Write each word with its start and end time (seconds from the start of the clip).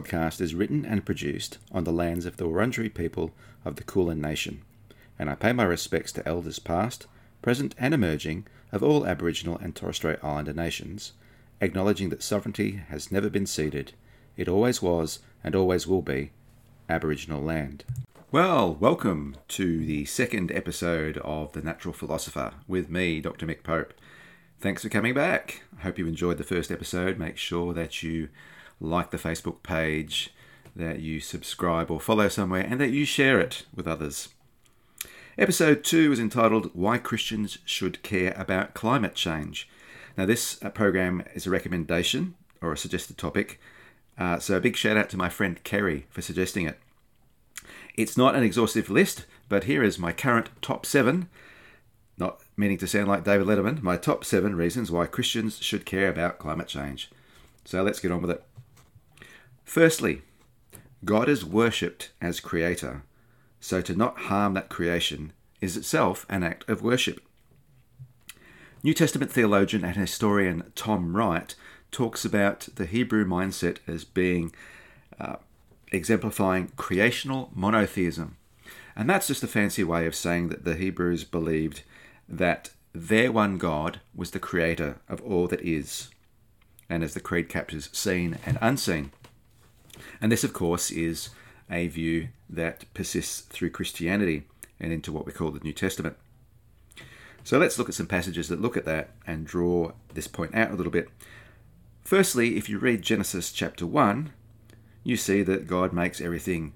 Podcast 0.00 0.40
is 0.40 0.54
written 0.54 0.86
and 0.86 1.04
produced 1.04 1.58
on 1.72 1.84
the 1.84 1.92
lands 1.92 2.24
of 2.24 2.38
the 2.38 2.46
Wurundjeri 2.46 2.94
people 2.94 3.32
of 3.66 3.76
the 3.76 3.84
Kulin 3.84 4.20
Nation, 4.20 4.62
and 5.18 5.28
I 5.28 5.34
pay 5.34 5.52
my 5.52 5.64
respects 5.64 6.10
to 6.12 6.26
elders 6.26 6.58
past, 6.58 7.06
present, 7.42 7.74
and 7.78 7.92
emerging 7.92 8.46
of 8.72 8.82
all 8.82 9.06
Aboriginal 9.06 9.58
and 9.58 9.76
Torres 9.76 9.96
Strait 9.96 10.18
Islander 10.22 10.54
nations, 10.54 11.12
acknowledging 11.60 12.08
that 12.08 12.22
sovereignty 12.22 12.82
has 12.88 13.12
never 13.12 13.28
been 13.28 13.44
ceded, 13.44 13.92
it 14.38 14.48
always 14.48 14.80
was 14.80 15.18
and 15.44 15.54
always 15.54 15.86
will 15.86 16.02
be 16.02 16.30
Aboriginal 16.88 17.42
land. 17.42 17.84
Well, 18.32 18.74
welcome 18.74 19.36
to 19.48 19.84
the 19.84 20.06
second 20.06 20.50
episode 20.50 21.18
of 21.18 21.52
The 21.52 21.60
Natural 21.60 21.92
Philosopher 21.92 22.54
with 22.66 22.88
me, 22.88 23.20
Dr. 23.20 23.46
Mick 23.46 23.62
Pope. 23.62 23.92
Thanks 24.60 24.82
for 24.82 24.88
coming 24.88 25.12
back. 25.12 25.62
I 25.78 25.82
hope 25.82 25.98
you 25.98 26.06
enjoyed 26.06 26.38
the 26.38 26.44
first 26.44 26.70
episode. 26.70 27.18
Make 27.18 27.36
sure 27.36 27.74
that 27.74 28.02
you 28.02 28.30
like 28.80 29.10
the 29.10 29.18
Facebook 29.18 29.62
page, 29.62 30.32
that 30.74 31.00
you 31.00 31.20
subscribe 31.20 31.90
or 31.90 32.00
follow 32.00 32.28
somewhere, 32.28 32.66
and 32.68 32.80
that 32.80 32.90
you 32.90 33.04
share 33.04 33.40
it 33.40 33.66
with 33.74 33.86
others. 33.86 34.28
Episode 35.38 35.84
2 35.84 36.12
is 36.12 36.20
entitled 36.20 36.70
Why 36.74 36.98
Christians 36.98 37.58
Should 37.64 38.02
Care 38.02 38.34
About 38.36 38.74
Climate 38.74 39.14
Change. 39.14 39.68
Now, 40.16 40.26
this 40.26 40.62
uh, 40.62 40.70
program 40.70 41.22
is 41.34 41.46
a 41.46 41.50
recommendation 41.50 42.34
or 42.60 42.72
a 42.72 42.76
suggested 42.76 43.16
topic, 43.16 43.60
uh, 44.18 44.38
so 44.38 44.56
a 44.56 44.60
big 44.60 44.76
shout 44.76 44.96
out 44.96 45.08
to 45.10 45.16
my 45.16 45.28
friend 45.28 45.62
Kerry 45.64 46.06
for 46.10 46.20
suggesting 46.20 46.66
it. 46.66 46.78
It's 47.96 48.18
not 48.18 48.34
an 48.34 48.42
exhaustive 48.42 48.90
list, 48.90 49.24
but 49.48 49.64
here 49.64 49.82
is 49.82 49.98
my 49.98 50.12
current 50.12 50.50
top 50.60 50.84
seven, 50.84 51.28
not 52.18 52.40
meaning 52.56 52.78
to 52.78 52.86
sound 52.86 53.08
like 53.08 53.24
David 53.24 53.46
Letterman, 53.46 53.82
my 53.82 53.96
top 53.96 54.24
seven 54.24 54.54
reasons 54.54 54.90
why 54.90 55.06
Christians 55.06 55.58
should 55.58 55.86
care 55.86 56.08
about 56.08 56.38
climate 56.38 56.68
change. 56.68 57.10
So 57.64 57.82
let's 57.82 58.00
get 58.00 58.12
on 58.12 58.20
with 58.20 58.30
it. 58.30 58.44
Firstly, 59.70 60.22
God 61.04 61.28
is 61.28 61.44
worshipped 61.44 62.10
as 62.20 62.40
creator, 62.40 63.04
so 63.60 63.80
to 63.80 63.94
not 63.94 64.22
harm 64.22 64.54
that 64.54 64.68
creation 64.68 65.32
is 65.60 65.76
itself 65.76 66.26
an 66.28 66.42
act 66.42 66.68
of 66.68 66.82
worship. 66.82 67.20
New 68.82 68.94
Testament 68.94 69.30
theologian 69.30 69.84
and 69.84 69.94
historian 69.94 70.72
Tom 70.74 71.16
Wright 71.16 71.54
talks 71.92 72.24
about 72.24 72.68
the 72.74 72.84
Hebrew 72.84 73.24
mindset 73.24 73.76
as 73.86 74.02
being 74.02 74.52
uh, 75.20 75.36
exemplifying 75.92 76.72
creational 76.76 77.52
monotheism. 77.54 78.38
And 78.96 79.08
that's 79.08 79.28
just 79.28 79.44
a 79.44 79.46
fancy 79.46 79.84
way 79.84 80.04
of 80.04 80.16
saying 80.16 80.48
that 80.48 80.64
the 80.64 80.74
Hebrews 80.74 81.22
believed 81.22 81.82
that 82.28 82.70
their 82.92 83.30
one 83.30 83.56
God 83.56 84.00
was 84.16 84.32
the 84.32 84.40
creator 84.40 84.98
of 85.08 85.20
all 85.20 85.46
that 85.46 85.60
is, 85.60 86.10
and 86.88 87.04
as 87.04 87.14
the 87.14 87.20
Creed 87.20 87.48
captures, 87.48 87.88
seen 87.92 88.36
and 88.44 88.58
unseen. 88.60 89.12
And 90.20 90.30
this, 90.30 90.44
of 90.44 90.52
course, 90.52 90.90
is 90.90 91.30
a 91.70 91.88
view 91.88 92.28
that 92.48 92.84
persists 92.94 93.40
through 93.40 93.70
Christianity 93.70 94.44
and 94.78 94.92
into 94.92 95.12
what 95.12 95.26
we 95.26 95.32
call 95.32 95.50
the 95.50 95.60
New 95.60 95.72
Testament. 95.72 96.16
So 97.44 97.58
let's 97.58 97.78
look 97.78 97.88
at 97.88 97.94
some 97.94 98.06
passages 98.06 98.48
that 98.48 98.60
look 98.60 98.76
at 98.76 98.84
that 98.84 99.10
and 99.26 99.46
draw 99.46 99.92
this 100.12 100.26
point 100.26 100.54
out 100.54 100.70
a 100.70 100.74
little 100.74 100.92
bit. 100.92 101.08
Firstly, 102.02 102.56
if 102.56 102.68
you 102.68 102.78
read 102.78 103.02
Genesis 103.02 103.52
chapter 103.52 103.86
1, 103.86 104.32
you 105.04 105.16
see 105.16 105.42
that 105.42 105.66
God 105.66 105.92
makes 105.92 106.20
everything 106.20 106.72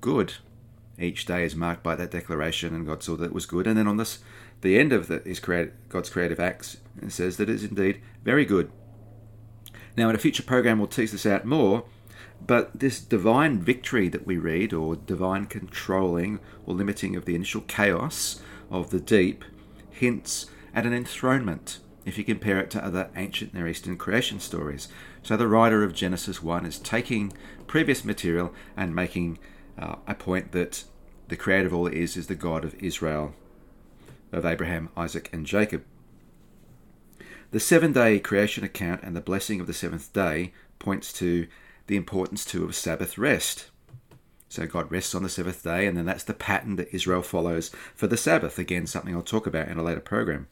good. 0.00 0.34
Each 0.98 1.26
day 1.26 1.44
is 1.44 1.54
marked 1.54 1.82
by 1.82 1.94
that 1.96 2.10
declaration, 2.10 2.74
and 2.74 2.86
God 2.86 3.02
saw 3.02 3.16
that 3.16 3.26
it 3.26 3.32
was 3.32 3.46
good. 3.46 3.66
And 3.66 3.76
then 3.76 3.86
on 3.86 3.98
this, 3.98 4.20
the 4.62 4.78
end 4.78 4.92
of 4.92 5.08
the, 5.08 5.18
his 5.18 5.40
God's 5.40 6.08
creative 6.08 6.40
acts, 6.40 6.78
it 7.02 7.12
says 7.12 7.36
that 7.36 7.50
it 7.50 7.54
is 7.54 7.64
indeed 7.64 8.00
very 8.24 8.44
good. 8.44 8.70
Now, 9.96 10.08
in 10.08 10.14
a 10.14 10.18
future 10.18 10.42
program, 10.42 10.78
we'll 10.78 10.88
tease 10.88 11.12
this 11.12 11.26
out 11.26 11.44
more, 11.44 11.84
but 12.44 12.78
this 12.78 13.00
divine 13.00 13.60
victory 13.60 14.08
that 14.08 14.26
we 14.26 14.36
read, 14.36 14.72
or 14.72 14.96
divine 14.96 15.46
controlling 15.46 16.40
or 16.64 16.74
limiting 16.74 17.16
of 17.16 17.24
the 17.24 17.34
initial 17.34 17.62
chaos 17.62 18.40
of 18.70 18.90
the 18.90 19.00
deep, 19.00 19.44
hints 19.90 20.46
at 20.74 20.86
an 20.86 20.92
enthronement 20.92 21.78
if 22.04 22.16
you 22.16 22.24
compare 22.24 22.60
it 22.60 22.70
to 22.70 22.84
other 22.84 23.10
ancient 23.16 23.52
Near 23.52 23.66
Eastern 23.66 23.98
creation 23.98 24.38
stories. 24.38 24.88
So 25.22 25.36
the 25.36 25.48
writer 25.48 25.82
of 25.82 25.92
Genesis 25.92 26.40
1 26.40 26.64
is 26.64 26.78
taking 26.78 27.32
previous 27.66 28.04
material 28.04 28.54
and 28.76 28.94
making 28.94 29.38
uh, 29.76 29.96
a 30.06 30.14
point 30.14 30.52
that 30.52 30.84
the 31.26 31.36
creator 31.36 31.66
of 31.66 31.74
all 31.74 31.88
is 31.88 32.16
is 32.16 32.28
the 32.28 32.36
God 32.36 32.64
of 32.64 32.76
Israel, 32.76 33.34
of 34.30 34.46
Abraham, 34.46 34.88
Isaac, 34.96 35.28
and 35.32 35.44
Jacob. 35.44 35.82
The 37.50 37.58
seven 37.58 37.92
day 37.92 38.20
creation 38.20 38.62
account 38.62 39.02
and 39.02 39.16
the 39.16 39.20
blessing 39.20 39.60
of 39.60 39.66
the 39.66 39.74
seventh 39.74 40.12
day 40.12 40.52
points 40.78 41.12
to 41.14 41.48
the 41.86 41.96
importance 41.96 42.44
too 42.44 42.64
of 42.64 42.74
Sabbath 42.74 43.18
rest. 43.18 43.70
So 44.48 44.66
God 44.66 44.90
rests 44.90 45.14
on 45.14 45.22
the 45.22 45.28
seventh 45.28 45.62
day, 45.62 45.86
and 45.86 45.96
then 45.96 46.06
that's 46.06 46.24
the 46.24 46.34
pattern 46.34 46.76
that 46.76 46.94
Israel 46.94 47.22
follows 47.22 47.70
for 47.94 48.06
the 48.06 48.16
Sabbath. 48.16 48.58
Again, 48.58 48.86
something 48.86 49.14
I'll 49.14 49.22
talk 49.22 49.46
about 49.46 49.68
in 49.68 49.78
a 49.78 49.82
later 49.82 50.00
program. 50.00 50.48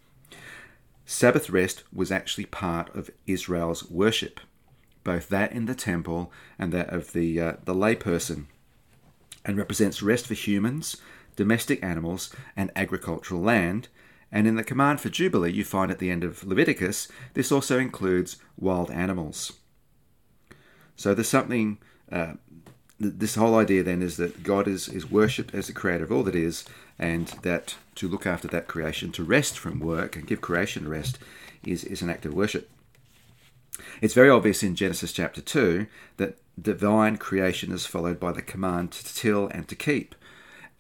Sabbath 1.07 1.51
rest 1.51 1.85
was 1.93 2.11
actually 2.11 2.47
part 2.47 2.95
of 2.95 3.11
Israel's 3.27 3.89
worship, 3.91 4.41
both 5.05 5.29
that 5.29 5.53
in 5.53 5.67
the 5.67 5.75
temple 5.75 6.33
and 6.59 6.73
that 6.73 6.91
of 6.91 7.13
the 7.13 7.41
uh, 7.41 7.53
the 7.65 7.75
layperson, 7.75 8.47
and 9.45 9.57
represents 9.57 10.03
rest 10.03 10.27
for 10.27 10.35
humans, 10.35 10.97
domestic 11.37 11.83
animals, 11.83 12.35
and 12.57 12.71
agricultural 12.75 13.41
land. 13.41 13.89
And 14.33 14.49
in 14.49 14.57
the 14.57 14.65
command 14.65 15.01
for 15.01 15.11
Jubilee, 15.11 15.53
you 15.53 15.65
find 15.65 15.91
at 15.91 16.01
the 16.01 16.11
end 16.11 16.25
of 16.25 16.45
Leviticus, 16.45 17.07
this 17.35 17.53
also 17.53 17.79
includes 17.79 18.39
wild 18.59 18.91
animals. 18.91 19.53
So 20.97 21.15
there's 21.15 21.29
something. 21.29 21.79
Uh, 22.11 22.35
this 23.01 23.35
whole 23.35 23.57
idea 23.57 23.83
then 23.83 24.03
is 24.03 24.17
that 24.17 24.43
God 24.43 24.69
is 24.69 24.89
is 24.89 25.11
worshipped 25.11 25.55
as 25.55 25.67
the 25.67 25.73
creator 25.73 26.05
of 26.05 26.13
all 26.13 26.23
that 26.23 26.35
is, 26.35 26.65
and 26.99 27.29
that 27.43 27.77
to 27.97 28.09
look 28.09 28.27
after 28.27 28.49
that 28.49 28.69
creation, 28.69 29.11
to 29.13 29.25
rest 29.25 29.59
from 29.59 29.81
work 29.81 30.17
and 30.17 30.27
give 30.27 30.41
creation 30.41 30.89
rest, 30.89 31.19
is 31.65 31.85
is 31.85 32.03
an 32.03 32.11
act 32.11 32.25
of 32.25 32.35
worship. 32.35 32.71
It's 34.01 34.15
very 34.15 34.31
obvious 34.31 34.63
in 34.63 34.77
Genesis 34.77 35.13
chapter 35.13 35.41
two 35.41 35.87
that 36.17 36.39
divine 36.61 37.17
creation 37.17 37.73
is 37.73 37.87
followed 37.87 38.21
by 38.21 38.33
the 38.33 38.43
command 38.43 38.93
to 38.93 39.15
till 39.15 39.49
and 39.49 39.67
to 39.69 39.75
keep. 39.75 40.15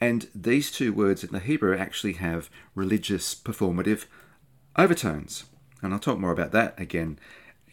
And 0.00 0.28
these 0.34 0.70
two 0.70 0.92
words 0.92 1.25
in 1.25 1.32
the 1.32 1.41
Hebrew 1.41 1.76
actually 1.76 2.14
have 2.14 2.50
religious 2.75 3.34
performative 3.34 4.04
overtones. 4.76 5.44
And 5.82 5.92
I'll 5.92 5.98
talk 5.98 6.19
more 6.19 6.32
about 6.32 6.52
that 6.52 6.78
again 6.78 7.19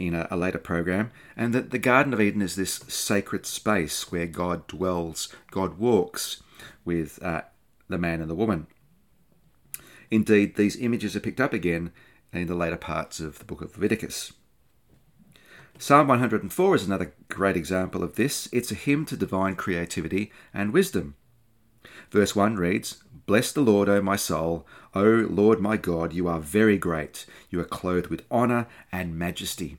in 0.07 0.15
a, 0.15 0.27
a, 0.31 0.37
later 0.37 0.57
program, 0.57 1.11
and 1.37 1.53
that 1.53 1.69
the 1.69 1.77
Garden 1.77 2.13
of 2.13 2.21
Eden 2.21 2.41
is 2.41 2.55
this 2.55 2.75
sacred 2.87 3.45
space 3.45 4.11
where 4.11 4.25
God 4.25 4.67
dwells, 4.67 5.29
God 5.51 5.77
walks 5.77 6.41
with 6.83 7.21
uh, 7.23 7.41
the 7.87 7.97
man 7.97 8.21
and 8.21 8.29
the 8.29 8.35
woman. 8.35 8.67
Indeed, 10.09 10.55
these 10.55 10.75
images 10.77 11.15
are 11.15 11.21
picked 11.21 11.39
up 11.39 11.53
again 11.53 11.91
in 12.33 12.47
the 12.47 12.55
later 12.55 12.77
parts 12.77 13.19
of 13.19 13.39
the 13.39 13.45
book 13.45 13.61
of 13.61 13.75
Leviticus. 13.75 14.33
Psalm 15.77 16.07
104 16.07 16.75
is 16.75 16.85
another 16.85 17.13
great 17.29 17.57
example 17.57 18.03
of 18.03 18.15
this. 18.15 18.47
It's 18.51 18.71
a 18.71 18.75
hymn 18.75 19.05
to 19.05 19.17
divine 19.17 19.55
creativity 19.55 20.31
and 20.53 20.73
wisdom. 20.73 21.15
Verse 22.11 22.35
1 22.35 22.55
reads, 22.55 23.03
Bless 23.25 23.51
the 23.51 23.61
Lord, 23.61 23.87
O 23.87 24.01
my 24.01 24.15
soul. 24.15 24.67
O 24.93 25.03
Lord 25.03 25.59
my 25.59 25.77
God, 25.77 26.13
you 26.13 26.27
are 26.27 26.39
very 26.39 26.77
great. 26.77 27.25
You 27.49 27.59
are 27.61 27.65
clothed 27.65 28.07
with 28.07 28.25
honour 28.29 28.67
and 28.91 29.17
majesty. 29.17 29.77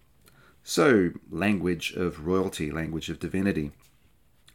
So, 0.65 1.11
language 1.31 1.93
of 1.93 2.27
royalty, 2.27 2.71
language 2.71 3.09
of 3.09 3.19
divinity. 3.19 3.73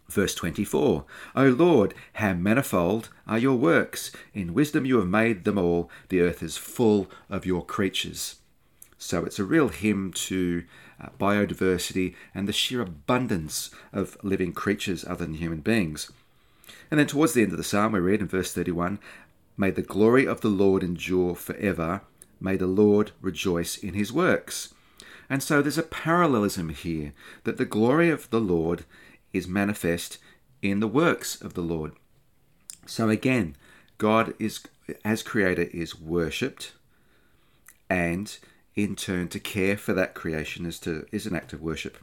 Verse 0.10 0.34
24 0.36 1.04
O 1.36 1.44
Lord, 1.50 1.94
how 2.14 2.34
manifold 2.34 3.10
are 3.28 3.38
your 3.38 3.58
works! 3.58 4.12
In 4.34 4.54
wisdom 4.54 4.86
you 4.86 4.98
have 5.00 5.08
made 5.08 5.44
them 5.44 5.58
all. 5.58 5.90
The 6.08 6.22
earth 6.22 6.42
is 6.42 6.56
full 6.56 7.10
of 7.30 7.46
your 7.46 7.66
creatures. 7.66 8.36
So 8.98 9.26
it's 9.26 9.38
a 9.38 9.44
real 9.44 9.68
hymn 9.68 10.14
to 10.14 10.64
uh, 11.00 11.10
biodiversity 11.20 12.16
and 12.34 12.48
the 12.48 12.54
sheer 12.54 12.82
abundance 12.82 13.70
of 13.92 14.18
living 14.24 14.54
creatures 14.54 15.06
other 15.06 15.26
than 15.26 15.36
human 15.36 15.60
beings. 15.60 16.10
And 16.90 17.00
then 17.00 17.08
towards 17.08 17.34
the 17.34 17.44
end 17.44 17.52
of 17.52 17.58
the 17.58 17.64
psalm, 17.64 17.92
we 17.92 18.00
read 18.00 18.22
in 18.22 18.28
verse 18.28 18.54
31 18.54 19.00
May 19.58 19.72
the 19.72 19.82
glory 19.82 20.26
of 20.26 20.42
the 20.42 20.50
Lord 20.50 20.84
endure 20.84 21.36
forever. 21.36 22.02
May 22.40 22.56
the 22.56 22.68
Lord 22.68 23.12
rejoice 23.22 23.76
in 23.78 23.94
his 23.94 24.14
works. 24.14 24.74
And 25.30 25.44
so 25.44 25.62
there's 25.62 25.78
a 25.78 25.84
parallelism 25.84 26.70
here 26.70 27.14
that 27.44 27.58
the 27.58 27.66
glory 27.66 28.10
of 28.10 28.30
the 28.30 28.40
Lord 28.40 28.86
is 29.34 29.48
manifest 29.48 30.18
in 30.62 30.80
the 30.80 30.88
works 30.88 31.42
of 31.42 31.54
the 31.54 31.62
Lord. 31.62 31.94
So 32.86 33.10
again, 33.10 33.56
God 33.98 34.34
is 34.40 34.62
as 35.04 35.22
creator 35.22 35.64
is 35.74 36.00
worshipped 36.00 36.74
and 37.90 38.38
in 38.76 38.96
turn 38.96 39.28
to 39.28 39.40
care 39.40 39.76
for 39.76 39.94
that 39.94 40.14
creation 40.14 40.66
is 40.66 40.80
to 40.80 41.06
is 41.12 41.26
an 41.26 41.36
act 41.36 41.52
of 41.52 41.62
worship. 41.62 41.98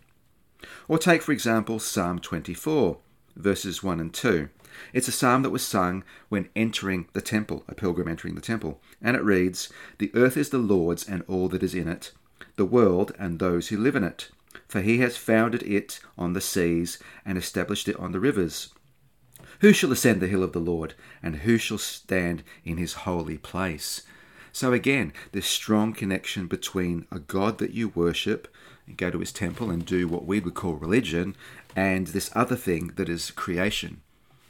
Or 0.88 0.98
take 0.98 1.22
for 1.22 1.32
example 1.32 1.78
Psalm 1.78 2.18
24 2.18 2.98
verses 3.36 3.82
1 3.82 4.00
and 4.00 4.12
2. 4.12 4.48
It's 4.92 5.08
a 5.08 5.12
psalm 5.12 5.42
that 5.42 5.50
was 5.50 5.66
sung 5.66 6.04
when 6.28 6.48
entering 6.54 7.08
the 7.12 7.20
temple, 7.20 7.64
a 7.68 7.74
pilgrim 7.74 8.08
entering 8.08 8.34
the 8.34 8.40
temple, 8.40 8.80
and 9.00 9.16
it 9.16 9.22
reads, 9.22 9.72
"The 9.98 10.10
earth 10.14 10.36
is 10.36 10.50
the 10.50 10.58
Lord's 10.58 11.08
and 11.08 11.22
all 11.28 11.48
that 11.48 11.62
is 11.62 11.74
in 11.74 11.88
it, 11.88 12.12
the 12.56 12.64
world 12.64 13.12
and 13.18 13.38
those 13.38 13.68
who 13.68 13.76
live 13.76 13.96
in 13.96 14.04
it. 14.04 14.30
For 14.68 14.80
he 14.80 14.98
has 14.98 15.16
founded 15.16 15.62
it 15.62 16.00
on 16.16 16.32
the 16.32 16.40
seas 16.40 16.98
and 17.24 17.36
established 17.36 17.88
it 17.88 17.96
on 17.96 18.12
the 18.12 18.20
rivers. 18.20 18.72
Who 19.60 19.72
shall 19.72 19.92
ascend 19.92 20.20
the 20.20 20.28
hill 20.28 20.42
of 20.42 20.52
the 20.52 20.60
Lord, 20.60 20.94
and 21.22 21.36
who 21.36 21.58
shall 21.58 21.78
stand 21.78 22.42
in 22.64 22.76
his 22.76 22.92
holy 22.94 23.38
place? 23.38 24.02
So 24.52 24.72
again, 24.72 25.12
this 25.32 25.46
strong 25.46 25.92
connection 25.92 26.46
between 26.46 27.06
a 27.10 27.18
God 27.18 27.58
that 27.58 27.72
you 27.72 27.88
worship, 27.88 28.48
and 28.86 28.96
go 28.96 29.10
to 29.10 29.20
his 29.20 29.32
temple 29.32 29.70
and 29.70 29.84
do 29.84 30.06
what 30.06 30.26
we 30.26 30.40
would 30.40 30.54
call 30.54 30.74
religion, 30.74 31.34
and 31.74 32.08
this 32.08 32.30
other 32.34 32.56
thing 32.56 32.92
that 32.96 33.08
is 33.08 33.30
creation. 33.30 34.00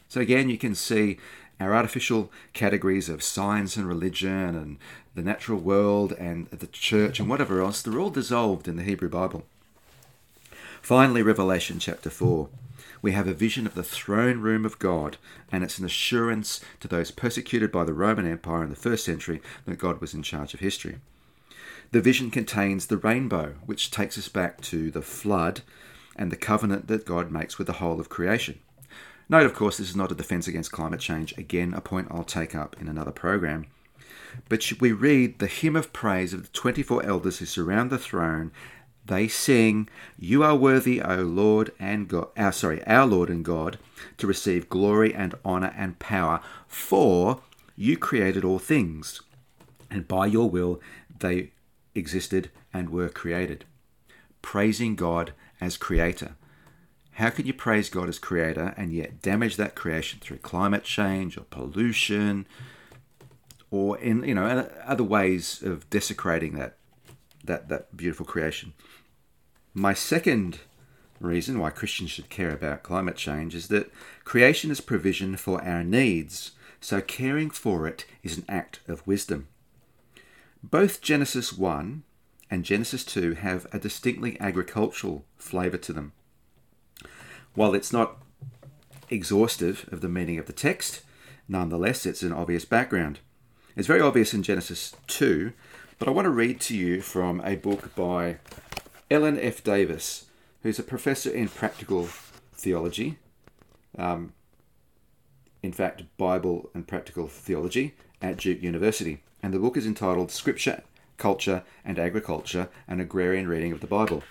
So 0.08 0.20
again, 0.20 0.48
you 0.48 0.58
can 0.58 0.74
see 0.74 1.18
our 1.60 1.74
artificial 1.74 2.30
categories 2.52 3.08
of 3.08 3.22
science 3.22 3.76
and 3.76 3.86
religion 3.86 4.54
and 4.56 4.78
the 5.14 5.22
natural 5.22 5.58
world 5.58 6.12
and 6.12 6.46
the 6.50 6.66
church 6.66 7.20
and 7.20 7.28
whatever 7.28 7.60
else, 7.60 7.82
they're 7.82 7.98
all 7.98 8.10
dissolved 8.10 8.66
in 8.66 8.76
the 8.76 8.82
Hebrew 8.82 9.08
Bible. 9.08 9.44
Finally, 10.82 11.22
Revelation 11.22 11.78
chapter 11.78 12.10
4. 12.10 12.48
We 13.00 13.12
have 13.12 13.28
a 13.28 13.34
vision 13.34 13.66
of 13.66 13.74
the 13.74 13.82
throne 13.82 14.40
room 14.40 14.64
of 14.64 14.78
God, 14.78 15.18
and 15.52 15.62
it's 15.62 15.78
an 15.78 15.84
assurance 15.84 16.60
to 16.80 16.88
those 16.88 17.10
persecuted 17.10 17.70
by 17.70 17.84
the 17.84 17.92
Roman 17.92 18.26
Empire 18.26 18.64
in 18.64 18.70
the 18.70 18.76
first 18.76 19.04
century 19.04 19.42
that 19.66 19.78
God 19.78 20.00
was 20.00 20.14
in 20.14 20.22
charge 20.22 20.54
of 20.54 20.60
history. 20.60 20.96
The 21.90 22.00
vision 22.00 22.30
contains 22.30 22.86
the 22.86 22.96
rainbow, 22.96 23.54
which 23.66 23.90
takes 23.90 24.18
us 24.18 24.28
back 24.28 24.60
to 24.62 24.90
the 24.90 25.02
flood 25.02 25.60
and 26.16 26.32
the 26.32 26.36
covenant 26.36 26.88
that 26.88 27.06
God 27.06 27.30
makes 27.30 27.58
with 27.58 27.66
the 27.66 27.74
whole 27.74 28.00
of 28.00 28.08
creation. 28.08 28.58
Note, 29.28 29.46
of 29.46 29.54
course, 29.54 29.78
this 29.78 29.88
is 29.88 29.96
not 29.96 30.12
a 30.12 30.14
defense 30.14 30.46
against 30.46 30.72
climate 30.72 31.00
change. 31.00 31.36
Again, 31.38 31.72
a 31.72 31.80
point 31.80 32.08
I'll 32.10 32.24
take 32.24 32.54
up 32.54 32.76
in 32.80 32.88
another 32.88 33.12
program. 33.12 33.66
But 34.48 34.70
we 34.80 34.92
read 34.92 35.38
the 35.38 35.46
hymn 35.46 35.76
of 35.76 35.92
praise 35.92 36.34
of 36.34 36.42
the 36.42 36.48
24 36.48 37.04
elders 37.04 37.38
who 37.38 37.46
surround 37.46 37.90
the 37.90 37.98
throne. 37.98 38.52
They 39.06 39.28
sing, 39.28 39.88
You 40.18 40.42
are 40.42 40.56
worthy, 40.56 41.00
O 41.00 41.16
Lord 41.22 41.70
and 41.78 42.08
God, 42.08 42.28
our, 42.36 42.48
uh, 42.48 42.52
sorry, 42.52 42.84
our 42.86 43.06
Lord 43.06 43.30
and 43.30 43.44
God, 43.44 43.78
to 44.18 44.26
receive 44.26 44.68
glory 44.68 45.14
and 45.14 45.34
honor 45.44 45.72
and 45.76 45.98
power, 45.98 46.40
for 46.66 47.40
you 47.76 47.96
created 47.96 48.44
all 48.44 48.58
things, 48.58 49.20
and 49.90 50.08
by 50.08 50.26
your 50.26 50.48
will 50.48 50.80
they 51.18 51.50
existed 51.94 52.50
and 52.72 52.90
were 52.90 53.08
created. 53.08 53.64
Praising 54.42 54.94
God 54.96 55.32
as 55.60 55.76
creator. 55.76 56.34
How 57.14 57.30
can 57.30 57.46
you 57.46 57.54
praise 57.54 57.88
God 57.88 58.08
as 58.08 58.18
creator 58.18 58.74
and 58.76 58.92
yet 58.92 59.22
damage 59.22 59.56
that 59.56 59.76
creation 59.76 60.18
through 60.20 60.38
climate 60.38 60.82
change 60.82 61.38
or 61.38 61.42
pollution 61.42 62.46
or 63.70 63.96
in 63.98 64.24
you 64.24 64.34
know 64.34 64.68
other 64.84 65.04
ways 65.04 65.62
of 65.62 65.88
desecrating 65.90 66.56
that 66.56 66.76
that 67.44 67.68
that 67.68 67.96
beautiful 67.96 68.26
creation? 68.26 68.72
My 69.72 69.94
second 69.94 70.60
reason 71.20 71.58
why 71.58 71.70
Christians 71.70 72.10
should 72.10 72.30
care 72.30 72.50
about 72.50 72.82
climate 72.82 73.16
change 73.16 73.54
is 73.54 73.68
that 73.68 73.92
creation 74.24 74.72
is 74.72 74.80
provision 74.80 75.36
for 75.36 75.62
our 75.62 75.84
needs, 75.84 76.52
so 76.80 77.00
caring 77.00 77.50
for 77.50 77.86
it 77.86 78.06
is 78.24 78.38
an 78.38 78.44
act 78.48 78.80
of 78.88 79.06
wisdom. 79.06 79.46
Both 80.62 81.00
Genesis 81.00 81.52
1 81.52 82.02
and 82.50 82.64
Genesis 82.64 83.04
2 83.04 83.34
have 83.34 83.66
a 83.72 83.78
distinctly 83.78 84.40
agricultural 84.40 85.24
flavour 85.36 85.78
to 85.78 85.92
them. 85.92 86.12
While 87.54 87.74
it's 87.74 87.92
not 87.92 88.18
exhaustive 89.10 89.88
of 89.92 90.00
the 90.00 90.08
meaning 90.08 90.38
of 90.38 90.46
the 90.46 90.52
text, 90.52 91.02
nonetheless, 91.48 92.04
it's 92.06 92.22
an 92.22 92.32
obvious 92.32 92.64
background. 92.64 93.20
It's 93.76 93.86
very 93.86 94.00
obvious 94.00 94.34
in 94.34 94.42
Genesis 94.42 94.94
2, 95.06 95.52
but 95.98 96.08
I 96.08 96.10
want 96.10 96.26
to 96.26 96.30
read 96.30 96.60
to 96.62 96.76
you 96.76 97.00
from 97.00 97.40
a 97.44 97.56
book 97.56 97.94
by 97.94 98.38
Ellen 99.10 99.38
F. 99.38 99.62
Davis, 99.62 100.26
who's 100.62 100.78
a 100.78 100.84
professor 100.84 101.30
in 101.30 101.48
practical 101.48 102.08
theology, 102.54 103.18
um, 103.98 104.32
in 105.62 105.72
fact, 105.72 106.02
Bible 106.18 106.70
and 106.74 106.86
practical 106.86 107.28
theology 107.28 107.94
at 108.20 108.38
Duke 108.38 108.62
University. 108.62 109.22
And 109.42 109.54
the 109.54 109.58
book 109.58 109.76
is 109.76 109.86
entitled 109.86 110.30
Scripture, 110.30 110.82
Culture, 111.16 111.62
and 111.84 111.98
Agriculture 111.98 112.68
An 112.88 113.00
Agrarian 113.00 113.46
Reading 113.46 113.72
of 113.72 113.80
the 113.80 113.86
Bible. 113.86 114.22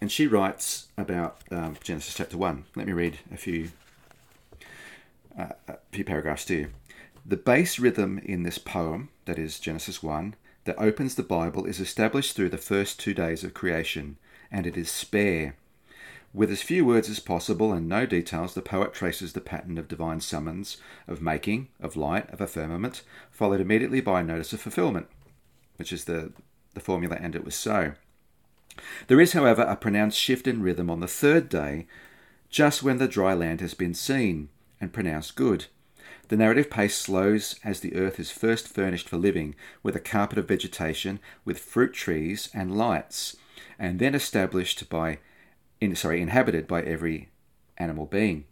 And 0.00 0.10
she 0.10 0.26
writes 0.26 0.88
about 0.96 1.42
um, 1.50 1.76
Genesis 1.82 2.14
chapter 2.14 2.38
1. 2.38 2.64
Let 2.74 2.86
me 2.86 2.92
read 2.92 3.18
a 3.32 3.36
few, 3.36 3.70
uh, 5.38 5.50
a 5.68 5.76
few 5.92 6.04
paragraphs 6.04 6.46
to 6.46 6.54
you. 6.54 6.70
The 7.26 7.36
base 7.36 7.78
rhythm 7.78 8.18
in 8.18 8.42
this 8.42 8.56
poem, 8.56 9.10
that 9.26 9.38
is 9.38 9.60
Genesis 9.60 10.02
1, 10.02 10.34
that 10.64 10.80
opens 10.80 11.14
the 11.14 11.22
Bible 11.22 11.66
is 11.66 11.80
established 11.80 12.34
through 12.34 12.48
the 12.48 12.56
first 12.58 12.98
two 12.98 13.12
days 13.12 13.44
of 13.44 13.52
creation, 13.52 14.16
and 14.50 14.66
it 14.66 14.76
is 14.76 14.90
spare. 14.90 15.56
With 16.32 16.50
as 16.50 16.62
few 16.62 16.86
words 16.86 17.10
as 17.10 17.20
possible 17.20 17.72
and 17.72 17.86
no 17.86 18.06
details, 18.06 18.54
the 18.54 18.62
poet 18.62 18.94
traces 18.94 19.34
the 19.34 19.40
pattern 19.40 19.76
of 19.76 19.88
divine 19.88 20.20
summons, 20.20 20.78
of 21.08 21.20
making, 21.20 21.68
of 21.78 21.96
light, 21.96 22.30
of 22.32 22.40
a 22.40 22.46
firmament, 22.46 23.02
followed 23.30 23.60
immediately 23.60 24.00
by 24.00 24.20
a 24.20 24.24
notice 24.24 24.54
of 24.54 24.60
fulfillment, 24.62 25.08
which 25.76 25.92
is 25.92 26.06
the, 26.06 26.32
the 26.72 26.80
formula, 26.80 27.18
and 27.20 27.34
it 27.34 27.44
was 27.44 27.54
so. 27.54 27.92
There 29.06 29.20
is, 29.20 29.32
however, 29.32 29.62
a 29.62 29.76
pronounced 29.76 30.18
shift 30.18 30.46
in 30.46 30.62
rhythm 30.62 30.90
on 30.90 31.00
the 31.00 31.08
third 31.08 31.48
day, 31.48 31.86
just 32.48 32.82
when 32.82 32.98
the 32.98 33.08
dry 33.08 33.34
land 33.34 33.60
has 33.60 33.74
been 33.74 33.94
seen 33.94 34.48
and 34.80 34.92
pronounced 34.92 35.36
good. 35.36 35.66
The 36.28 36.36
narrative 36.36 36.70
pace 36.70 36.96
slows 36.96 37.58
as 37.64 37.80
the 37.80 37.96
earth 37.96 38.20
is 38.20 38.30
first 38.30 38.68
furnished 38.68 39.08
for 39.08 39.16
living 39.16 39.54
with 39.82 39.96
a 39.96 40.00
carpet 40.00 40.38
of 40.38 40.48
vegetation, 40.48 41.18
with 41.44 41.58
fruit 41.58 41.92
trees 41.92 42.50
and 42.54 42.76
lights, 42.76 43.36
and 43.78 43.98
then 43.98 44.14
established 44.14 44.88
by, 44.88 45.18
in, 45.80 45.96
sorry, 45.96 46.22
inhabited 46.22 46.68
by 46.68 46.82
every 46.82 47.30
animal 47.78 48.06
being. 48.06 48.44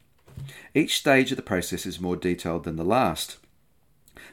Each 0.74 0.98
stage 0.98 1.30
of 1.30 1.36
the 1.36 1.42
process 1.42 1.86
is 1.86 2.00
more 2.00 2.16
detailed 2.16 2.64
than 2.64 2.76
the 2.76 2.84
last. 2.84 3.38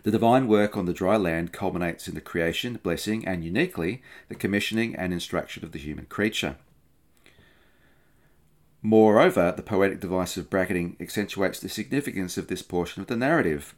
The 0.04 0.12
divine 0.12 0.48
work 0.48 0.78
on 0.78 0.86
the 0.86 0.94
dry 0.94 1.18
land 1.18 1.52
culminates 1.52 2.08
in 2.08 2.16
the 2.16 2.22
creation, 2.22 2.80
blessing, 2.82 3.28
and 3.28 3.44
uniquely, 3.44 4.02
the 4.30 4.36
commissioning 4.36 4.96
and 4.96 5.14
instruction 5.14 5.64
of 5.64 5.72
the 5.72 5.80
human 5.80 6.06
creature. 6.06 6.58
Moreover, 8.82 9.52
the 9.56 9.64
poetic 9.64 10.00
device 10.00 10.38
of 10.38 10.50
bracketing 10.50 10.96
accentuates 11.00 11.60
the 11.60 11.70
significance 11.70 12.38
of 12.38 12.48
this 12.48 12.62
portion 12.62 13.02
of 13.02 13.08
the 13.08 13.16
narrative. 13.16 13.74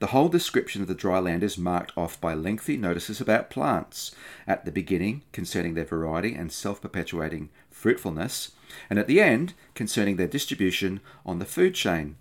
The 0.00 0.08
whole 0.08 0.28
description 0.28 0.82
of 0.82 0.88
the 0.88 0.96
dry 0.96 1.20
land 1.20 1.44
is 1.44 1.56
marked 1.56 1.92
off 1.96 2.20
by 2.20 2.34
lengthy 2.34 2.76
notices 2.76 3.20
about 3.20 3.50
plants, 3.50 4.10
at 4.48 4.64
the 4.64 4.72
beginning 4.72 5.22
concerning 5.30 5.74
their 5.74 5.84
variety 5.84 6.34
and 6.34 6.50
self 6.50 6.82
perpetuating 6.82 7.50
fruitfulness, 7.70 8.50
and 8.90 8.98
at 8.98 9.06
the 9.06 9.20
end 9.20 9.54
concerning 9.76 10.16
their 10.16 10.26
distribution 10.26 10.98
on 11.24 11.38
the 11.38 11.44
food 11.44 11.76
chain. 11.76 12.16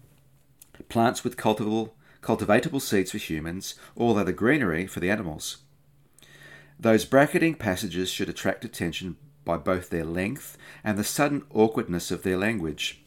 Plants 0.89 1.23
with 1.23 1.37
cultivable 1.37 1.95
cultivatable 2.21 2.79
seeds 2.79 3.11
for 3.11 3.17
humans, 3.17 3.75
all 3.95 4.17
other 4.17 4.31
greenery 4.31 4.87
for 4.87 4.99
the 4.99 5.09
animals. 5.09 5.57
Those 6.79 7.05
bracketing 7.05 7.55
passages 7.55 8.09
should 8.09 8.29
attract 8.29 8.65
attention 8.65 9.17
by 9.45 9.57
both 9.57 9.89
their 9.89 10.05
length 10.05 10.57
and 10.83 10.97
the 10.97 11.03
sudden 11.03 11.43
awkwardness 11.51 12.11
of 12.11 12.23
their 12.23 12.37
language. 12.37 13.03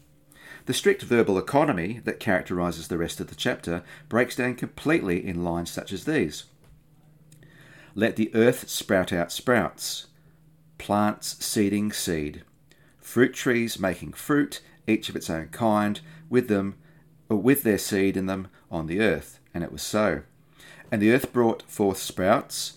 The 0.65 0.73
strict 0.73 1.03
verbal 1.03 1.37
economy 1.37 2.01
that 2.05 2.19
characterizes 2.19 2.87
the 2.87 2.97
rest 2.97 3.19
of 3.19 3.27
the 3.27 3.35
chapter 3.35 3.83
breaks 4.09 4.35
down 4.35 4.55
completely 4.55 5.25
in 5.25 5.43
lines 5.43 5.69
such 5.69 5.93
as 5.93 6.05
these 6.05 6.45
Let 7.93 8.15
the 8.15 8.33
earth 8.33 8.69
sprout 8.69 9.13
out 9.13 9.31
sprouts, 9.31 10.07
plants 10.77 11.43
seeding 11.45 11.91
seed, 11.91 12.43
fruit 12.99 13.33
trees 13.33 13.79
making 13.79 14.13
fruit, 14.13 14.61
each 14.87 15.09
of 15.09 15.15
its 15.15 15.29
own 15.29 15.47
kind, 15.49 16.01
with 16.29 16.47
them 16.47 16.75
uh, 17.29 17.35
with 17.35 17.63
their 17.63 17.77
seed 17.77 18.17
in 18.17 18.25
them 18.25 18.47
on 18.75 18.87
the 18.87 18.99
earth. 18.99 19.39
And 19.53 19.63
it 19.63 19.71
was 19.71 19.81
so. 19.81 20.21
And 20.91 21.01
the 21.01 21.11
earth 21.11 21.33
brought 21.33 21.63
forth 21.63 21.97
sprouts, 21.97 22.73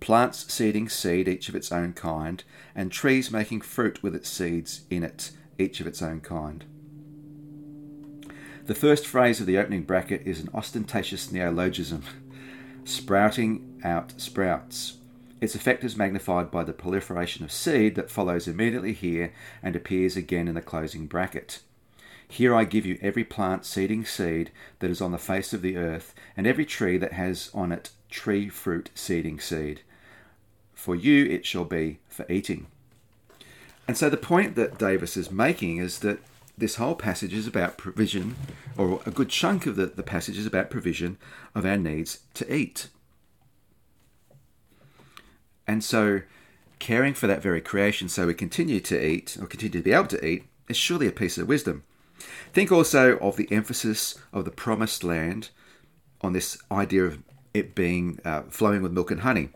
plants 0.00 0.52
seeding 0.52 0.88
seed, 0.88 1.28
each 1.28 1.48
of 1.48 1.54
its 1.54 1.70
own 1.70 1.92
kind, 1.92 2.42
and 2.74 2.90
trees 2.90 3.30
making 3.30 3.60
fruit 3.60 4.02
with 4.02 4.14
its 4.14 4.28
seeds 4.28 4.82
in 4.90 5.04
it, 5.04 5.30
each 5.58 5.80
of 5.80 5.86
its 5.86 6.02
own 6.02 6.20
kind. 6.20 6.64
The 8.66 8.74
first 8.74 9.06
phrase 9.06 9.40
of 9.40 9.46
the 9.46 9.58
opening 9.58 9.82
bracket 9.82 10.22
is 10.24 10.40
an 10.40 10.48
ostentatious 10.54 11.30
neologism 11.32 12.02
sprouting 12.84 13.80
out 13.84 14.20
sprouts. 14.20 14.98
Its 15.40 15.56
effect 15.56 15.82
is 15.82 15.96
magnified 15.96 16.52
by 16.52 16.62
the 16.62 16.72
proliferation 16.72 17.44
of 17.44 17.50
seed 17.50 17.96
that 17.96 18.10
follows 18.10 18.46
immediately 18.46 18.92
here 18.92 19.32
and 19.62 19.74
appears 19.74 20.16
again 20.16 20.46
in 20.46 20.54
the 20.54 20.62
closing 20.62 21.06
bracket. 21.06 21.60
Here 22.32 22.54
I 22.54 22.64
give 22.64 22.86
you 22.86 22.98
every 23.02 23.24
plant 23.24 23.66
seeding 23.66 24.06
seed 24.06 24.52
that 24.78 24.90
is 24.90 25.02
on 25.02 25.12
the 25.12 25.18
face 25.18 25.52
of 25.52 25.60
the 25.60 25.76
earth, 25.76 26.14
and 26.34 26.46
every 26.46 26.64
tree 26.64 26.96
that 26.96 27.12
has 27.12 27.50
on 27.52 27.70
it 27.72 27.90
tree 28.08 28.48
fruit 28.48 28.88
seeding 28.94 29.38
seed. 29.38 29.82
For 30.72 30.96
you 30.96 31.26
it 31.26 31.44
shall 31.44 31.66
be 31.66 31.98
for 32.08 32.24
eating. 32.30 32.68
And 33.86 33.98
so 33.98 34.08
the 34.08 34.16
point 34.16 34.54
that 34.54 34.78
Davis 34.78 35.14
is 35.18 35.30
making 35.30 35.76
is 35.76 35.98
that 35.98 36.20
this 36.56 36.76
whole 36.76 36.94
passage 36.94 37.34
is 37.34 37.46
about 37.46 37.76
provision, 37.76 38.36
or 38.78 39.02
a 39.04 39.10
good 39.10 39.28
chunk 39.28 39.66
of 39.66 39.76
the, 39.76 39.84
the 39.84 40.02
passage 40.02 40.38
is 40.38 40.46
about 40.46 40.70
provision 40.70 41.18
of 41.54 41.66
our 41.66 41.76
needs 41.76 42.20
to 42.32 42.50
eat. 42.50 42.88
And 45.66 45.84
so 45.84 46.22
caring 46.78 47.12
for 47.12 47.26
that 47.26 47.42
very 47.42 47.60
creation 47.60 48.08
so 48.08 48.26
we 48.26 48.32
continue 48.32 48.80
to 48.80 49.06
eat, 49.06 49.36
or 49.38 49.46
continue 49.46 49.80
to 49.80 49.84
be 49.84 49.92
able 49.92 50.06
to 50.06 50.26
eat, 50.26 50.44
is 50.70 50.78
surely 50.78 51.06
a 51.06 51.12
piece 51.12 51.36
of 51.36 51.46
wisdom. 51.46 51.84
Think 52.52 52.70
also 52.70 53.18
of 53.18 53.36
the 53.36 53.50
emphasis 53.50 54.18
of 54.32 54.44
the 54.44 54.50
promised 54.50 55.02
land 55.02 55.50
on 56.20 56.32
this 56.32 56.58
idea 56.70 57.04
of 57.04 57.22
it 57.54 57.74
being 57.74 58.18
uh, 58.24 58.42
flowing 58.42 58.82
with 58.82 58.92
milk 58.92 59.10
and 59.10 59.20
honey. 59.20 59.50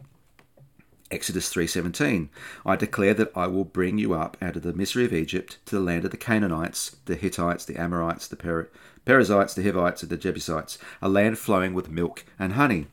Exodus 1.11 1.53
3:17 1.53 2.29
I 2.65 2.75
declare 2.75 3.15
that 3.15 3.31
I 3.37 3.47
will 3.47 3.65
bring 3.65 3.97
you 3.97 4.15
up 4.15 4.37
out 4.43 4.57
of 4.57 4.63
the 4.63 4.73
misery 4.73 5.05
of 5.05 5.13
Egypt 5.13 5.59
to 5.67 5.77
the 5.77 5.81
land 5.81 6.05
of 6.05 6.11
the 6.11 6.17
Canaanites, 6.17 6.97
the 7.05 7.15
Hittites, 7.15 7.65
the 7.65 7.81
Amorites, 7.81 8.27
the 8.27 8.37
per- 8.37 8.69
Perizzites, 9.05 9.55
the 9.55 9.63
Hivites, 9.63 10.03
and 10.03 10.11
the 10.11 10.17
Jebusites, 10.17 10.79
a 11.01 11.09
land 11.09 11.39
flowing 11.39 11.75
with 11.75 11.91
milk 11.91 12.25
and 12.41 12.55
honey. 12.55 12.89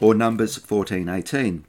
Or 0.00 0.14
Numbers 0.14 0.56
14:18 0.56 1.64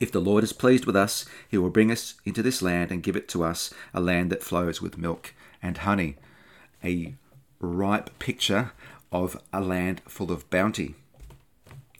If 0.00 0.10
the 0.10 0.20
Lord 0.20 0.42
is 0.42 0.52
pleased 0.52 0.86
with 0.86 0.96
us, 0.96 1.24
he 1.48 1.56
will 1.56 1.70
bring 1.70 1.92
us 1.92 2.14
into 2.24 2.42
this 2.42 2.60
land 2.60 2.90
and 2.90 3.02
give 3.02 3.16
it 3.16 3.28
to 3.28 3.44
us, 3.44 3.72
a 3.94 4.00
land 4.00 4.30
that 4.30 4.42
flows 4.42 4.82
with 4.82 4.98
milk 4.98 5.34
and 5.62 5.78
honey 5.78 6.16
a 6.84 7.14
ripe 7.60 8.18
picture 8.18 8.72
of 9.12 9.40
a 9.52 9.60
land 9.60 10.00
full 10.06 10.32
of 10.32 10.48
bounty. 10.50 10.94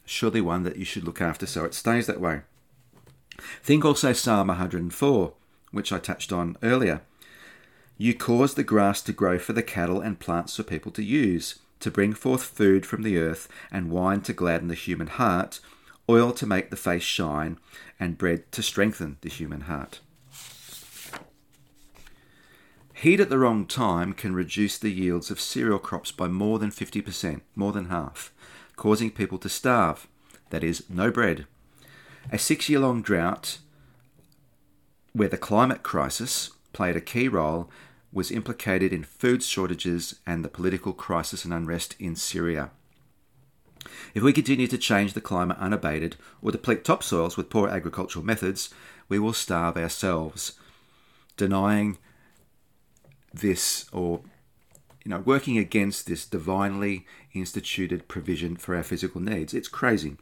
Surely 0.05 0.41
one 0.41 0.63
that 0.65 0.77
you 0.77 0.85
should 0.85 1.05
look 1.05 1.21
after 1.21 1.47
so 1.47 1.65
it 1.65 1.75
stays 1.75 2.07
that 2.07 2.21
way. 2.21 2.43
Think 3.63 3.85
also 3.85 4.13
Psalm 4.13 4.49
104, 4.49 5.33
which 5.71 5.93
I 5.93 5.99
touched 5.99 6.33
on 6.33 6.57
earlier. 6.63 7.03
You 7.97 8.15
cause 8.15 8.55
the 8.55 8.65
grass 8.65 9.03
to 9.03 9.13
grow 9.13 9.39
for 9.39 9.53
the 9.53 9.63
cattle 9.63 10.01
and 10.01 10.19
plants 10.19 10.57
for 10.57 10.63
people 10.63 10.91
to 10.93 11.05
use, 11.05 11.59
to 11.81 11.91
bring 11.91 12.13
forth 12.13 12.43
food 12.43 12.87
from 12.87 13.03
the 13.03 13.19
earth, 13.19 13.49
and 13.71 13.91
wine 13.91 14.23
to 14.23 14.33
gladden 14.33 14.69
the 14.69 14.75
human 14.75 15.07
heart, 15.07 15.61
oil 16.09 16.33
to 16.33 16.47
make 16.47 16.71
the 16.71 16.77
face 16.77 17.03
shine, 17.03 17.59
and 17.99 18.19
bread 18.19 18.51
to 18.53 18.63
strengthen 18.63 19.19
the 19.21 19.29
human 19.29 19.63
heart. 19.63 20.01
Heat 23.01 23.19
at 23.19 23.31
the 23.31 23.39
wrong 23.39 23.65
time 23.65 24.13
can 24.13 24.35
reduce 24.35 24.77
the 24.77 24.91
yields 24.91 25.31
of 25.31 25.41
cereal 25.41 25.79
crops 25.79 26.13
by 26.13 26.29
more 26.29 26.59
than 26.59 26.71
50%, 26.71 27.41
more 27.57 27.73
than 27.73 27.87
half, 27.87 28.31
causing 28.77 29.11
people 29.11 29.39
to 29.39 29.49
starve. 29.49 30.07
That 30.51 30.63
is, 30.63 30.85
no 30.91 31.11
bread. 31.11 31.47
A 32.31 32.37
six 32.37 32.69
year 32.69 32.81
long 32.81 33.01
drought, 33.01 33.57
where 35.15 35.31
the 35.31 35.39
climate 35.39 35.83
crisis 35.83 36.51
played 36.75 36.95
a 36.95 37.01
key 37.01 37.27
role, 37.27 37.71
was 38.13 38.31
implicated 38.31 38.93
in 38.93 39.05
food 39.05 39.43
shortages 39.43 40.17
and 40.27 40.45
the 40.45 40.51
political 40.51 40.93
crisis 40.93 41.47
and 41.47 41.55
unrest 41.55 41.97
in 41.99 42.17
Syria. 42.17 42.71
If 44.13 44.23
we 44.23 44.35
continue 44.35 44.67
to 44.67 44.77
change 44.77 45.15
the 45.15 45.23
climate 45.23 45.57
unabated 45.59 46.17
or 46.43 46.53
deplete 46.53 46.85
topsoils 46.85 47.39
with 47.39 47.49
poor 47.49 47.67
agricultural 47.67 48.27
methods, 48.27 48.69
we 49.09 49.19
will 49.19 49.33
starve 49.33 49.79
ourselves, 49.79 50.53
denying 51.39 51.97
this 53.33 53.87
or 53.93 54.21
you 55.05 55.11
know 55.11 55.21
working 55.21 55.59
against 55.59 56.07
this 56.07 56.27
divinely 56.27 57.07
instituted 57.33 58.09
provision 58.09 58.57
for 58.57 58.77
our 58.77 58.83
physical 58.83 59.21
needs. 59.21 59.55
It's 59.55 59.69
crazy. 59.69 60.17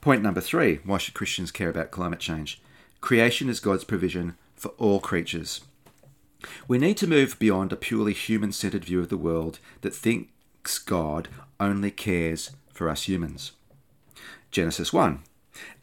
Point 0.00 0.22
number 0.22 0.40
three 0.40 0.80
why 0.84 0.98
should 0.98 1.14
Christians 1.14 1.50
care 1.50 1.70
about 1.70 1.90
climate 1.90 2.20
change? 2.20 2.60
Creation 3.00 3.48
is 3.48 3.60
God's 3.60 3.84
provision 3.84 4.36
for 4.56 4.68
all 4.78 5.00
creatures. 5.00 5.62
We 6.66 6.78
need 6.78 6.96
to 6.98 7.06
move 7.06 7.38
beyond 7.38 7.72
a 7.72 7.76
purely 7.76 8.12
human 8.12 8.52
centered 8.52 8.84
view 8.84 9.00
of 9.00 9.08
the 9.08 9.16
world 9.16 9.58
that 9.80 9.94
thinks 9.94 10.78
God 10.78 11.28
only 11.58 11.90
cares 11.90 12.52
for 12.72 12.88
us 12.88 13.08
humans. 13.08 13.52
Genesis 14.50 14.92
1 14.92 15.22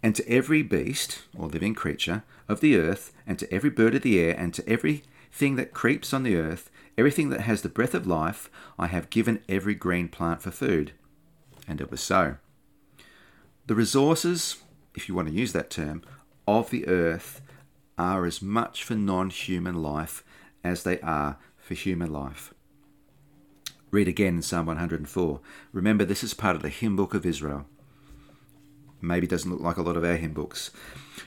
And 0.03 0.15
to 0.15 0.29
every 0.29 0.62
beast 0.62 1.24
or 1.38 1.48
living 1.48 1.74
creature 1.74 2.24
of 2.48 2.60
the 2.60 2.77
earth, 2.77 3.12
and 3.25 3.39
to 3.39 3.51
every 3.53 3.70
bird 3.70 3.96
of 3.96 4.01
the 4.01 4.20
air, 4.20 4.36
and 4.38 4.53
to 4.53 4.67
everything 4.70 5.55
that 5.55 5.74
creeps 5.74 6.13
on 6.13 6.24
the 6.24 6.36
earth, 6.36 6.70
everything 6.98 7.29
that 7.29 7.41
has 7.41 7.62
the 7.62 7.70
breath 7.70 7.94
of 7.94 8.08
life, 8.08 8.50
I 8.77 8.88
have 8.88 9.10
given 9.10 9.41
every 9.50 9.75
green 9.75 10.08
plant 10.08 10.41
for 10.41 10.51
food. 10.51 10.94
And 11.67 11.82
it 11.82 11.91
was 11.91 12.01
so. 12.01 12.38
The 13.67 13.75
resources, 13.75 14.58
if 14.94 15.10
you 15.10 15.15
want 15.15 15.27
to 15.27 15.34
use 15.34 15.53
that 15.53 15.70
term, 15.70 16.03
of 16.48 16.70
the 16.70 16.88
earth 16.88 17.41
are 17.98 18.25
as 18.25 18.41
much 18.41 18.84
for 18.84 18.96
non 18.96 19.29
human 19.29 19.82
life 19.82 20.24
as 20.63 20.84
they 20.84 21.00
are 21.00 21.38
for 21.58 21.74
human 21.74 22.12
life. 22.12 22.53
Read 23.91 24.08
again 24.08 24.36
in 24.36 24.41
Psalm 24.41 24.65
104. 24.65 25.39
Remember, 25.72 26.05
this 26.05 26.24
is 26.24 26.34
part 26.34 26.55
of 26.55 26.62
the 26.62 26.70
hymn 26.70 26.96
book 26.96 27.13
of 27.13 27.25
Israel 27.25 27.65
maybe 29.05 29.27
doesn't 29.27 29.51
look 29.51 29.62
like 29.62 29.77
a 29.77 29.81
lot 29.81 29.97
of 29.97 30.03
our 30.03 30.15
hymn 30.15 30.33
books. 30.33 30.71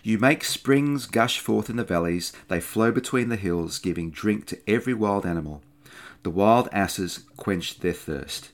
You 0.03 0.19
make 0.19 0.45
springs 0.45 1.07
gush 1.07 1.39
forth 1.39 1.71
in 1.71 1.77
the 1.77 1.85
valleys, 1.85 2.33
they 2.49 2.61
flow 2.61 2.93
between 2.93 3.29
the 3.29 3.37
hills, 3.37 3.79
giving 3.79 4.11
drink 4.11 4.47
to 4.47 4.59
every 4.69 4.95
wild 4.95 5.25
animal. 5.25 5.63
The 6.23 6.31
wild 6.31 6.69
asses 6.73 7.25
quench 7.37 7.81
their 7.81 7.93
thirst. 7.93 8.51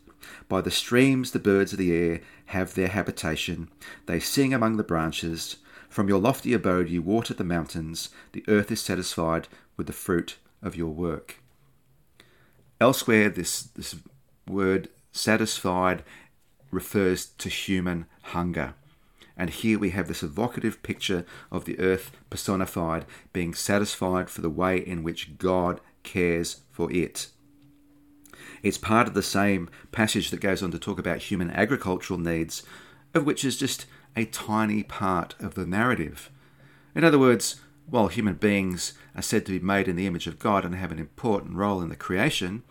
By 0.49 0.61
the 0.61 0.71
streams, 0.71 1.31
the 1.31 1.39
birds 1.39 1.73
of 1.73 1.79
the 1.79 1.95
air 1.95 2.21
have 2.47 2.75
their 2.75 2.89
habitation. 2.89 3.69
They 4.07 4.21
sing 4.21 4.53
among 4.53 4.77
the 4.77 4.85
branches. 4.85 5.57
From 5.89 6.09
your 6.09 6.21
lofty 6.21 6.53
abode, 6.53 6.89
you 6.89 7.03
water 7.03 7.35
the 7.35 7.45
mountains. 7.45 8.11
The 8.33 8.45
earth 8.49 8.71
is 8.71 8.81
satisfied 8.81 9.49
with 9.77 9.87
the 9.87 9.93
fruit 9.93 10.37
of 10.63 10.77
your 10.77 10.93
work. 10.93 11.39
Elsewhere, 12.81 13.31
this, 13.31 13.63
this 13.63 13.97
word 14.47 14.89
satisfied 15.13 16.03
refers 16.71 17.27
to 17.27 17.49
human 17.49 18.07
hunger. 18.23 18.75
And 19.37 19.51
here 19.51 19.79
we 19.79 19.91
have 19.91 20.09
this 20.09 20.23
evocative 20.23 20.83
picture 20.83 21.25
of 21.51 21.65
the 21.65 21.79
earth 21.79 22.13
personified, 22.31 23.05
being 23.33 23.55
satisfied 23.55 24.31
for 24.31 24.41
the 24.41 24.51
way 24.51 24.79
in 24.79 25.03
which 25.03 25.39
God 25.39 25.81
cares 26.03 26.61
for 26.71 26.91
it. 26.93 27.29
It's 28.63 28.79
part 28.79 29.09
of 29.09 29.15
the 29.15 29.23
same 29.23 29.69
passage 29.93 30.31
that 30.31 30.41
goes 30.41 30.63
on 30.63 30.71
to 30.71 30.79
talk 30.79 30.99
about 30.99 31.19
human 31.19 31.51
agricultural 31.51 32.19
needs, 32.19 32.63
of 33.13 33.27
which 33.27 33.45
is 33.45 33.57
just 33.57 33.87
a 34.17 34.25
tiny 34.25 34.83
part 34.83 35.35
of 35.41 35.55
the 35.55 35.67
narrative. 35.67 36.31
In 36.95 37.05
other 37.05 37.19
words, 37.19 37.61
while 37.87 38.09
human 38.09 38.35
beings 38.35 38.95
are 39.15 39.23
said 39.23 39.45
to 39.47 39.59
be 39.59 39.65
made 39.65 39.89
in 39.89 39.97
the 39.97 40.07
image 40.07 40.27
of 40.27 40.39
God 40.39 40.65
and 40.65 40.75
have 40.75 40.93
an 40.93 40.99
important 40.99 41.57
role 41.57 41.83
in 41.83 41.89
the 41.89 41.97
creation, 41.97 42.63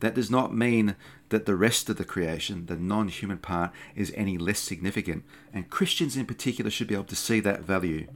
that 0.00 0.14
does 0.14 0.30
not 0.30 0.54
mean 0.54 0.96
that 1.30 1.46
the 1.46 1.56
rest 1.56 1.88
of 1.88 1.96
the 1.96 2.04
creation, 2.04 2.66
the 2.66 2.76
non 2.76 3.08
human 3.08 3.38
part, 3.38 3.72
is 3.96 4.12
any 4.14 4.36
less 4.36 4.60
significant. 4.60 5.24
And 5.52 5.70
Christians 5.70 6.16
in 6.16 6.26
particular 6.26 6.70
should 6.70 6.88
be 6.88 6.94
able 6.94 7.04
to 7.04 7.16
see 7.16 7.40
that 7.40 7.62
value. 7.62 8.06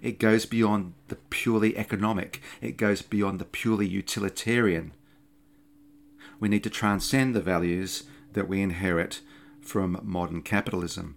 It 0.00 0.18
goes 0.18 0.46
beyond 0.46 0.94
the 1.08 1.16
purely 1.16 1.76
economic, 1.76 2.40
it 2.60 2.76
goes 2.76 3.02
beyond 3.02 3.38
the 3.38 3.44
purely 3.44 3.86
utilitarian. 3.86 4.92
We 6.40 6.48
need 6.48 6.64
to 6.64 6.70
transcend 6.70 7.34
the 7.34 7.40
values 7.40 8.04
that 8.32 8.48
we 8.48 8.60
inherit 8.60 9.20
from 9.60 10.00
modern 10.02 10.42
capitalism 10.42 11.16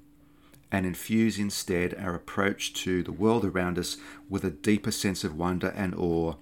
and 0.72 0.86
infuse 0.86 1.39
instead 1.39 1.96
our 1.96 2.13
approach 2.13 2.74
to 2.74 3.03
the 3.03 3.12
world 3.12 3.46
around 3.46 3.79
us 3.79 3.98
with 4.29 4.44
a 4.44 4.51
deeper 4.51 4.91
sense 4.91 5.24
of 5.24 5.38
wonder 5.38 5.70
and 5.70 5.96
awe 5.96 6.36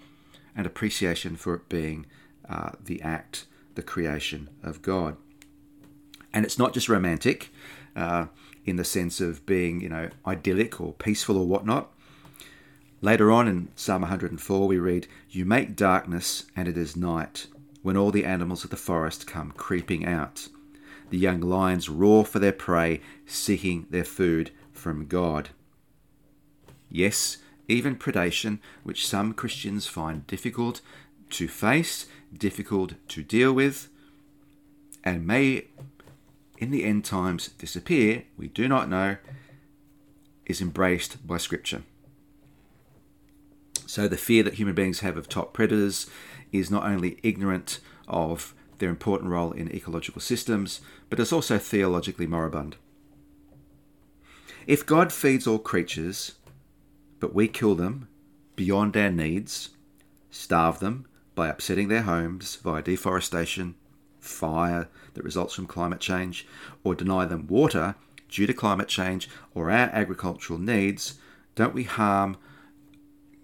and 0.56 0.66
appreciation 0.66 1.36
for 1.36 1.56
it 1.56 1.70
being 1.70 2.06
uh, 2.48 2.72
the 2.84 3.02
act 3.02 3.46
the 3.76 3.84
creation 3.84 4.50
of 4.64 4.82
God. 4.82 5.18
And 6.34 6.46
it's 6.46 6.60
not 6.60 6.74
just 6.74 6.90
romantic 6.90 7.52
uh, 7.96 8.26
in 8.66 8.76
the 8.76 8.84
sense 8.84 9.22
of 9.22 9.46
being, 9.46 9.80
you 9.80 9.90
know, 9.90 10.10
idyllic 10.26 10.82
or 10.82 10.94
peaceful 10.94 11.38
or 11.38 11.48
whatnot. 11.48 11.92
Later 13.02 13.32
on 13.32 13.48
in 13.48 13.70
Psalm 13.76 14.02
104, 14.02 14.68
we 14.68 14.80
read, 14.80 15.08
You 15.30 15.46
make 15.46 15.76
darkness, 15.76 16.46
and 16.56 16.68
it 16.68 16.78
is 16.78 16.96
night, 16.96 17.48
when 17.84 17.96
all 17.96 18.12
the 18.12 18.26
animals 18.26 18.64
of 18.64 18.70
the 18.70 18.78
forest 18.78 19.28
come 19.28 19.52
creeping 19.52 20.06
out. 20.06 20.48
The 21.12 21.18
young 21.18 21.40
lions 21.40 21.88
roar 21.88 22.26
for 22.26 22.40
their 22.40 22.52
prey, 22.52 23.02
seeking 23.26 23.86
their 23.92 24.04
food 24.04 24.52
from 24.72 25.06
God. 25.06 25.50
Yes, 26.90 27.38
even 27.68 27.96
predation, 27.96 28.60
which 28.84 29.08
some 29.08 29.34
Christians 29.34 29.88
find 29.88 30.26
difficult 30.26 30.82
to 31.32 31.48
face, 31.48 32.08
difficult 32.38 32.94
to 33.10 33.24
deal 33.24 33.54
with, 33.54 33.90
and 35.04 35.26
may 35.26 35.68
in 36.58 36.72
the 36.72 36.84
end 36.84 37.04
times 37.06 37.50
disappear, 37.50 38.24
we 38.38 38.48
do 38.48 38.68
not 38.68 38.90
know, 38.90 39.18
is 40.46 40.62
embraced 40.62 41.26
by 41.26 41.38
Scripture. 41.38 41.84
So 43.86 44.08
the 44.08 44.18
fear 44.18 44.44
that 44.44 44.56
human 44.56 44.76
beings 44.76 45.00
have 45.00 45.18
of 45.18 45.28
top 45.28 45.54
predators 45.54 46.10
is 46.52 46.72
not 46.72 46.86
only 46.86 47.20
ignorant 47.24 47.80
of 48.08 48.54
their 48.80 48.90
important 48.90 49.32
role 49.32 49.52
in 49.52 49.74
ecological 49.74 50.22
systems, 50.22 50.82
but 51.10 51.20
it's 51.20 51.34
also 51.34 51.58
theologically 51.58 52.28
moribund. 52.28 52.76
If 54.68 54.86
God 54.86 55.14
feeds 55.14 55.46
all 55.46 55.60
creatures, 55.60 56.34
but 57.20 57.34
we 57.34 57.48
kill 57.48 57.76
them 57.76 58.08
beyond 58.56 58.98
our 58.98 59.12
needs, 59.12 59.70
starve 60.32 60.80
them 60.80 61.06
by 61.36 61.50
upsetting 61.50 61.90
their 61.90 62.04
homes 62.04 62.56
via 62.56 62.82
deforestation, 62.82 63.76
fire 64.20 64.88
that 65.14 65.24
results 65.24 65.54
from 65.54 65.68
climate 65.68 66.00
change, 66.00 66.48
or 66.84 66.96
deny 66.96 67.26
them 67.26 67.48
water 67.48 67.96
due 68.30 68.48
to 68.48 68.54
climate 68.54 68.88
change 68.88 69.30
or 69.54 69.70
our 69.70 69.90
agricultural 69.94 70.60
needs, 70.60 71.16
don't 71.56 71.74
we 71.74 71.84
harm 71.84 72.38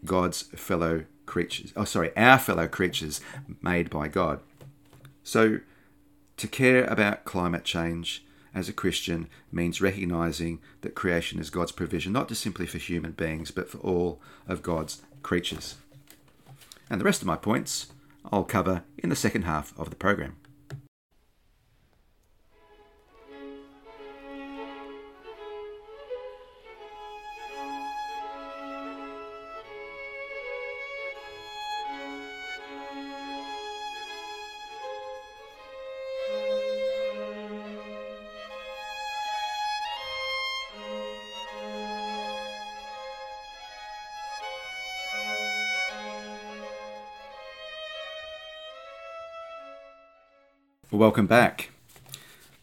God's 0.04 0.44
fellow 0.44 1.06
creatures? 1.26 1.72
Oh, 1.76 1.86
sorry, 1.86 2.16
our 2.18 2.40
fellow 2.40 2.68
creatures 2.68 3.22
made 3.62 3.90
by 3.90 4.08
God. 4.08 4.40
So, 5.24 5.60
to 6.38 6.48
care 6.48 6.86
about 6.86 7.24
climate 7.24 7.64
change 7.64 8.26
as 8.54 8.68
a 8.68 8.74
Christian 8.74 9.28
means 9.52 9.82
recognizing 9.82 10.60
that 10.82 10.96
creation 10.96 11.40
is 11.40 11.50
God's 11.50 11.72
provision, 11.72 12.12
not 12.12 12.28
just 12.28 12.42
simply 12.42 12.66
for 12.66 12.80
human 12.80 13.12
beings, 13.12 13.52
but 13.52 13.70
for 13.70 13.78
all 13.78 14.20
of 14.48 14.64
God's 14.64 15.02
creatures. 15.22 15.76
And 16.92 17.00
the 17.00 17.06
rest 17.06 17.22
of 17.22 17.28
my 17.28 17.38
points 17.38 17.94
I'll 18.34 18.44
cover 18.44 18.84
in 18.98 19.08
the 19.08 19.16
second 19.16 19.44
half 19.44 19.74
of 19.80 19.92
the 19.92 19.96
Welcome 50.92 51.26
back. 51.26 51.70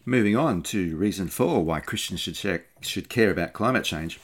Moving 0.05 0.37
on 0.37 0.61
to 0.61 0.95
reason 0.95 1.29
four 1.29 1.65
why 1.65 1.79
Christians 1.79 2.19
should, 2.19 2.63
should 2.79 3.09
care 3.09 3.31
about 3.31 3.53
climate 3.53 3.83
change. 3.83 4.19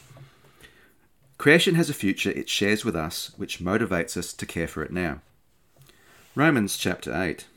Creation 1.39 1.73
has 1.73 1.89
a 1.89 1.93
future 1.95 2.29
it 2.29 2.47
shares 2.47 2.85
with 2.85 2.95
us, 2.95 3.31
which 3.35 3.61
motivates 3.61 4.15
us 4.15 4.31
to 4.33 4.45
care 4.45 4.67
for 4.67 4.83
it 4.83 4.91
now. 4.91 5.21
Romans 6.35 6.77
chapter 6.77 7.19
8. 7.19 7.47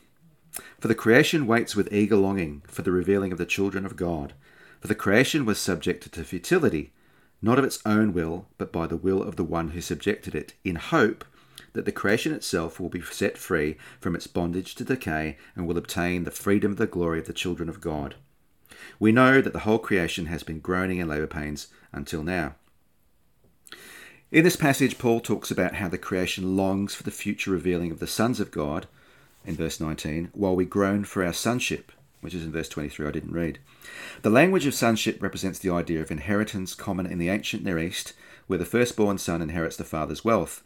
For 0.80 0.88
the 0.88 0.94
creation 0.94 1.46
waits 1.46 1.76
with 1.76 1.92
eager 1.92 2.16
longing 2.16 2.62
for 2.66 2.80
the 2.80 2.92
revealing 2.92 3.30
of 3.30 3.36
the 3.36 3.44
children 3.44 3.84
of 3.84 3.94
God. 3.94 4.32
For 4.80 4.88
the 4.88 4.94
creation 4.94 5.44
was 5.44 5.58
subjected 5.58 6.12
to 6.12 6.24
futility, 6.24 6.92
not 7.42 7.58
of 7.58 7.64
its 7.66 7.80
own 7.84 8.14
will, 8.14 8.46
but 8.56 8.72
by 8.72 8.86
the 8.86 8.96
will 8.96 9.22
of 9.22 9.36
the 9.36 9.44
one 9.44 9.72
who 9.72 9.82
subjected 9.82 10.34
it, 10.34 10.54
in 10.64 10.76
hope 10.76 11.26
that 11.72 11.84
the 11.84 11.92
creation 11.92 12.32
itself 12.32 12.78
will 12.78 12.88
be 12.88 13.00
set 13.02 13.38
free 13.38 13.76
from 14.00 14.14
its 14.14 14.26
bondage 14.26 14.74
to 14.76 14.84
decay 14.84 15.36
and 15.54 15.66
will 15.66 15.78
obtain 15.78 16.24
the 16.24 16.30
freedom 16.30 16.72
of 16.72 16.78
the 16.78 16.86
glory 16.86 17.18
of 17.18 17.26
the 17.26 17.32
children 17.32 17.68
of 17.68 17.80
God. 17.80 18.14
We 18.98 19.12
know 19.12 19.40
that 19.40 19.52
the 19.52 19.60
whole 19.60 19.78
creation 19.78 20.26
has 20.26 20.42
been 20.42 20.60
groaning 20.60 20.98
in 20.98 21.08
labour 21.08 21.26
pains 21.26 21.68
until 21.92 22.22
now. 22.22 22.54
In 24.30 24.44
this 24.44 24.56
passage, 24.56 24.98
Paul 24.98 25.20
talks 25.20 25.50
about 25.50 25.76
how 25.76 25.88
the 25.88 25.96
creation 25.96 26.56
longs 26.56 26.94
for 26.94 27.02
the 27.02 27.10
future 27.10 27.50
revealing 27.50 27.90
of 27.90 27.98
the 27.98 28.06
sons 28.06 28.40
of 28.40 28.50
God, 28.50 28.86
in 29.44 29.54
verse 29.54 29.80
19, 29.80 30.30
while 30.34 30.54
we 30.54 30.66
groan 30.66 31.04
for 31.04 31.24
our 31.24 31.32
sonship, 31.32 31.92
which 32.20 32.34
is 32.34 32.44
in 32.44 32.52
verse 32.52 32.68
23, 32.68 33.06
I 33.06 33.10
didn't 33.10 33.32
read. 33.32 33.58
The 34.20 34.30
language 34.30 34.66
of 34.66 34.74
sonship 34.74 35.22
represents 35.22 35.58
the 35.58 35.70
idea 35.70 36.02
of 36.02 36.10
inheritance 36.10 36.74
common 36.74 37.06
in 37.06 37.18
the 37.18 37.30
ancient 37.30 37.64
Near 37.64 37.78
East, 37.78 38.12
where 38.46 38.58
the 38.58 38.66
firstborn 38.66 39.16
son 39.16 39.40
inherits 39.40 39.76
the 39.76 39.84
father's 39.84 40.24
wealth. 40.24 40.62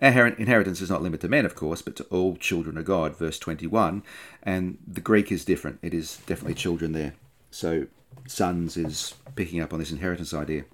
Our 0.00 0.26
inheritance 0.26 0.82
is 0.82 0.90
not 0.90 1.02
limited 1.02 1.22
to 1.22 1.28
men, 1.28 1.46
of 1.46 1.54
course, 1.54 1.80
but 1.80 1.96
to 1.96 2.04
all 2.04 2.36
children 2.36 2.76
of 2.76 2.84
God, 2.84 3.16
verse 3.16 3.38
21. 3.38 4.02
And 4.42 4.78
the 4.86 5.00
Greek 5.00 5.32
is 5.32 5.44
different. 5.44 5.78
It 5.82 5.94
is 5.94 6.18
definitely 6.26 6.54
children 6.54 6.92
there. 6.92 7.14
So, 7.50 7.86
sons 8.26 8.76
is 8.76 9.14
picking 9.36 9.60
up 9.60 9.72
on 9.72 9.78
this 9.78 9.90
inheritance 9.90 10.34
idea. 10.34 10.64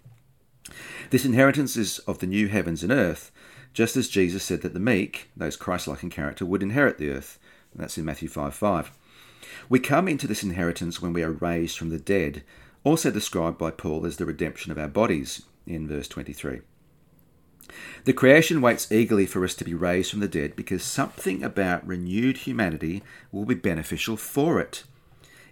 This 1.10 1.24
inheritance 1.24 1.76
is 1.76 1.98
of 2.00 2.18
the 2.18 2.26
new 2.26 2.48
heavens 2.48 2.82
and 2.82 2.90
earth, 2.90 3.30
just 3.72 3.96
as 3.96 4.08
Jesus 4.08 4.42
said 4.42 4.62
that 4.62 4.74
the 4.74 4.80
meek, 4.80 5.30
those 5.36 5.56
Christ 5.56 5.86
like 5.86 6.02
in 6.02 6.10
character, 6.10 6.44
would 6.44 6.62
inherit 6.62 6.98
the 6.98 7.10
earth. 7.10 7.38
That's 7.74 7.96
in 7.96 8.04
Matthew 8.04 8.28
5 8.28 8.54
5. 8.54 8.90
We 9.68 9.78
come 9.78 10.08
into 10.08 10.26
this 10.26 10.42
inheritance 10.42 11.00
when 11.00 11.12
we 11.12 11.22
are 11.22 11.30
raised 11.30 11.78
from 11.78 11.90
the 11.90 11.98
dead, 11.98 12.42
also 12.84 13.10
described 13.10 13.58
by 13.58 13.70
Paul 13.70 14.04
as 14.04 14.16
the 14.16 14.26
redemption 14.26 14.72
of 14.72 14.78
our 14.78 14.88
bodies 14.88 15.42
in 15.66 15.86
verse 15.86 16.08
23. 16.08 16.60
The 18.04 18.12
creation 18.12 18.60
waits 18.60 18.90
eagerly 18.90 19.26
for 19.26 19.44
us 19.44 19.54
to 19.54 19.64
be 19.64 19.74
raised 19.74 20.10
from 20.10 20.20
the 20.20 20.28
dead 20.28 20.56
because 20.56 20.82
something 20.82 21.42
about 21.42 21.86
renewed 21.86 22.38
humanity 22.38 23.02
will 23.30 23.44
be 23.44 23.54
beneficial 23.54 24.16
for 24.16 24.60
it. 24.60 24.84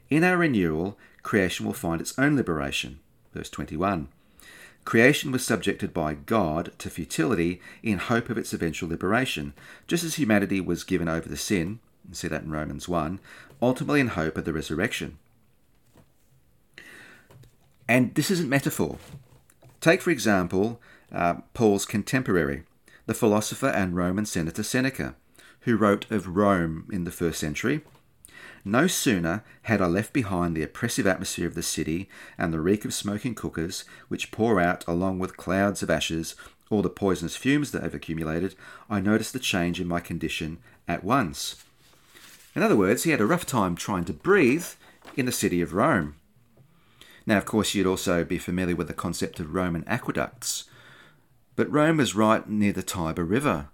In 0.09 0.25
our 0.25 0.37
renewal, 0.37 0.99
creation 1.23 1.67
will 1.67 1.73
find 1.73 2.01
its 2.01 2.19
own 2.19 2.37
liberation. 2.37 2.99
Verse 3.33 3.49
21. 3.51 4.09
Creation 4.85 5.31
was 5.31 5.45
subjected 5.45 5.95
by 5.95 6.15
God 6.15 6.73
to 6.79 6.91
futility 6.91 7.61
in 7.83 7.99
hope 7.99 8.31
of 8.31 8.39
its 8.39 8.53
eventual 8.53 8.89
liberation, 8.89 9.53
just 9.87 10.03
as 10.03 10.17
humanity 10.17 10.61
was 10.61 10.85
given 10.85 11.09
over 11.09 11.29
to 11.29 11.37
sin, 11.37 11.79
you 12.09 12.15
see 12.15 12.29
that 12.29 12.43
in 12.43 12.51
Romans 12.51 12.89
1, 12.89 13.21
ultimately 13.63 14.01
in 14.01 14.09
hope 14.09 14.37
of 14.37 14.45
the 14.45 14.53
resurrection. 14.53 15.19
And 17.87 18.15
this 18.15 18.31
isn't 18.31 18.49
metaphor. 18.49 18.99
Take, 19.81 20.01
for 20.03 20.11
example, 20.11 20.81
uh, 21.13 21.35
Paul's 21.55 21.85
contemporary, 21.85 22.65
the 23.07 23.15
philosopher 23.15 23.69
and 23.69 23.97
Roman 23.97 24.27
senator 24.27 24.63
Seneca, 24.63 25.17
who 25.61 25.77
wrote 25.77 26.11
of 26.11 26.37
Rome 26.37 26.89
in 26.93 27.05
the 27.05 27.11
first 27.11 27.41
century. 27.41 27.83
No 28.65 28.87
sooner 28.87 29.43
had 29.63 29.81
I 29.81 29.87
left 29.87 30.13
behind 30.13 30.55
the 30.55 30.63
oppressive 30.63 31.07
atmosphere 31.07 31.47
of 31.47 31.55
the 31.55 31.63
city 31.63 32.09
and 32.37 32.53
the 32.53 32.61
reek 32.61 32.85
of 32.85 32.93
smoking 32.93 33.35
cookers, 33.35 33.85
which 34.09 34.31
pour 34.31 34.61
out 34.61 34.87
along 34.87 35.19
with 35.19 35.37
clouds 35.37 35.83
of 35.83 35.91
ashes 35.91 36.35
all 36.71 36.83
the 36.83 36.89
poisonous 36.89 37.37
fumes 37.37 37.73
that 37.73 37.83
have 37.83 37.95
accumulated, 37.95 38.55
I 38.89 39.01
noticed 39.01 39.33
the 39.33 39.41
change 39.41 39.81
in 39.81 39.89
my 39.89 39.99
condition 39.99 40.59
at 40.87 41.03
once. 41.03 41.65
In 42.55 42.63
other 42.63 42.77
words, 42.77 43.03
he 43.03 43.11
had 43.11 43.21
a 43.21 43.27
rough 43.27 43.45
time 43.45 43.75
trying 43.75 44.05
to 44.05 44.13
breathe 44.13 44.67
in 45.17 45.27
the 45.27 45.33
city 45.33 45.61
of 45.61 45.75
Rome. 45.75 46.15
Now, 47.27 47.39
of 47.39 47.45
course, 47.45 47.75
you'd 47.75 47.87
also 47.87 48.25
be 48.25 48.39
familiar 48.39 48.77
with 48.77 48.87
the 48.87 48.95
concept 48.95 49.41
of 49.41 49.55
Roman 49.55 49.85
aqueducts, 49.87 50.65
but 51.61 51.71
Rome 51.71 51.99
was 51.99 52.15
right 52.15 52.49
near 52.49 52.73
the 52.73 52.83
Tiber 52.83 53.23
River. 53.23 53.69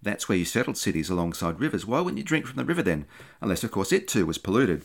That's 0.00 0.28
where 0.28 0.38
you 0.38 0.44
settled 0.44 0.76
cities 0.76 1.10
alongside 1.10 1.58
rivers. 1.58 1.84
Why 1.84 1.98
wouldn't 1.98 2.18
you 2.18 2.22
drink 2.22 2.46
from 2.46 2.58
the 2.58 2.64
river 2.64 2.80
then? 2.80 3.06
Unless, 3.40 3.64
of 3.64 3.72
course, 3.72 3.90
it 3.90 4.06
too 4.06 4.24
was 4.24 4.38
polluted. 4.38 4.84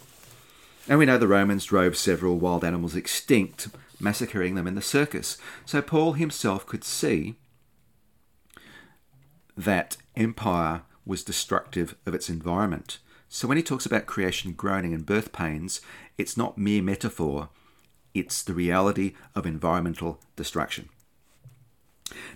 And 0.88 0.97
we 0.97 1.05
know 1.05 1.19
the 1.19 1.27
Romans 1.27 1.65
drove 1.65 1.95
several 1.95 2.39
wild 2.39 2.63
animals 2.63 2.95
extinct, 2.95 3.67
massacring 3.99 4.55
them 4.55 4.65
in 4.65 4.73
the 4.73 4.81
circus. 4.81 5.38
So 5.63 5.83
Paul 5.83 6.13
himself 6.13 6.65
could 6.65 6.83
see 6.83 7.35
that 9.55 9.97
empire 10.15 10.81
was 11.05 11.23
destructive 11.23 11.95
of 12.07 12.15
its 12.15 12.31
environment. 12.31 12.97
So 13.27 13.47
when 13.47 13.57
he 13.57 13.63
talks 13.63 13.85
about 13.85 14.07
creation 14.07 14.53
groaning 14.53 14.95
and 14.95 15.05
birth 15.05 15.31
pains, 15.31 15.81
it's 16.17 16.35
not 16.35 16.57
mere 16.57 16.81
metaphor, 16.81 17.49
it's 18.15 18.41
the 18.41 18.55
reality 18.55 19.13
of 19.35 19.45
environmental 19.45 20.19
destruction. 20.35 20.89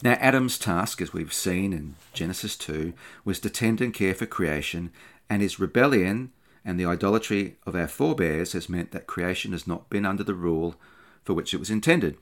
Now, 0.02 0.14
Adam's 0.14 0.58
task, 0.58 1.02
as 1.02 1.14
we've 1.14 1.34
seen 1.34 1.74
in 1.74 1.96
Genesis 2.14 2.56
2, 2.58 2.94
was 3.26 3.40
to 3.40 3.50
tend 3.50 3.82
and 3.82 3.94
care 3.94 4.14
for 4.14 4.26
creation, 4.26 4.92
and 5.30 5.42
his 5.42 5.60
rebellion 5.60 6.32
and 6.66 6.80
the 6.80 6.86
idolatry 6.86 7.58
of 7.66 7.76
our 7.76 7.88
forebears 7.88 8.54
has 8.54 8.70
meant 8.70 8.92
that 8.92 9.08
creation 9.08 9.52
has 9.52 9.68
not 9.68 9.90
been 9.90 10.06
under 10.06 10.24
the 10.24 10.34
rule 10.34 10.76
for 11.24 11.34
which 11.34 11.54
it 11.54 11.60
was 11.60 11.70
intended. 11.70 12.18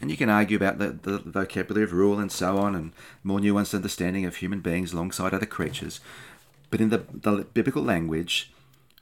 And 0.00 0.10
you 0.10 0.16
can 0.16 0.30
argue 0.30 0.56
about 0.56 0.78
the, 0.78 0.88
the 0.88 1.18
vocabulary 1.18 1.84
of 1.84 1.92
rule 1.92 2.18
and 2.18 2.32
so 2.32 2.58
on, 2.58 2.74
and 2.74 2.92
more 3.22 3.38
nuanced 3.38 3.74
understanding 3.74 4.24
of 4.24 4.36
human 4.36 4.60
beings 4.60 4.92
alongside 4.92 5.34
other 5.34 5.46
creatures. 5.46 6.00
But 6.70 6.80
in 6.80 6.88
the, 6.88 7.04
the 7.12 7.46
biblical 7.52 7.82
language, 7.82 8.52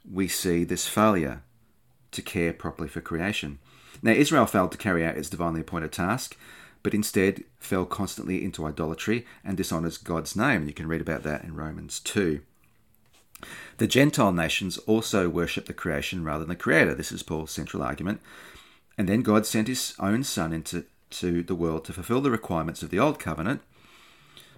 we 0.09 0.27
see 0.27 0.63
this 0.63 0.87
failure 0.87 1.43
to 2.11 2.21
care 2.21 2.51
properly 2.51 2.89
for 2.89 3.01
creation. 3.01 3.59
Now, 4.01 4.11
Israel 4.11 4.45
failed 4.45 4.71
to 4.71 4.77
carry 4.77 5.05
out 5.05 5.17
its 5.17 5.29
divinely 5.29 5.61
appointed 5.61 5.91
task, 5.91 6.37
but 6.83 6.93
instead 6.93 7.43
fell 7.59 7.85
constantly 7.85 8.43
into 8.43 8.65
idolatry 8.65 9.25
and 9.43 9.57
dishonors 9.57 9.97
God's 9.97 10.35
name. 10.35 10.67
You 10.67 10.73
can 10.73 10.87
read 10.87 11.01
about 11.01 11.23
that 11.23 11.43
in 11.43 11.55
Romans 11.55 11.99
2. 11.99 12.41
The 13.77 13.87
Gentile 13.87 14.31
nations 14.31 14.77
also 14.79 15.29
worship 15.29 15.65
the 15.65 15.73
creation 15.73 16.23
rather 16.23 16.39
than 16.39 16.49
the 16.49 16.55
Creator. 16.55 16.95
This 16.95 17.11
is 17.11 17.23
Paul's 17.23 17.51
central 17.51 17.81
argument. 17.81 18.21
And 18.97 19.07
then 19.07 19.21
God 19.21 19.45
sent 19.45 19.67
his 19.69 19.95
own 19.99 20.23
Son 20.23 20.51
into 20.51 20.85
to 21.11 21.41
the 21.41 21.55
world 21.55 21.85
to 21.85 21.93
fulfill 21.93 22.21
the 22.21 22.31
requirements 22.31 22.83
of 22.83 22.89
the 22.89 22.99
Old 22.99 23.17
Covenant, 23.17 23.61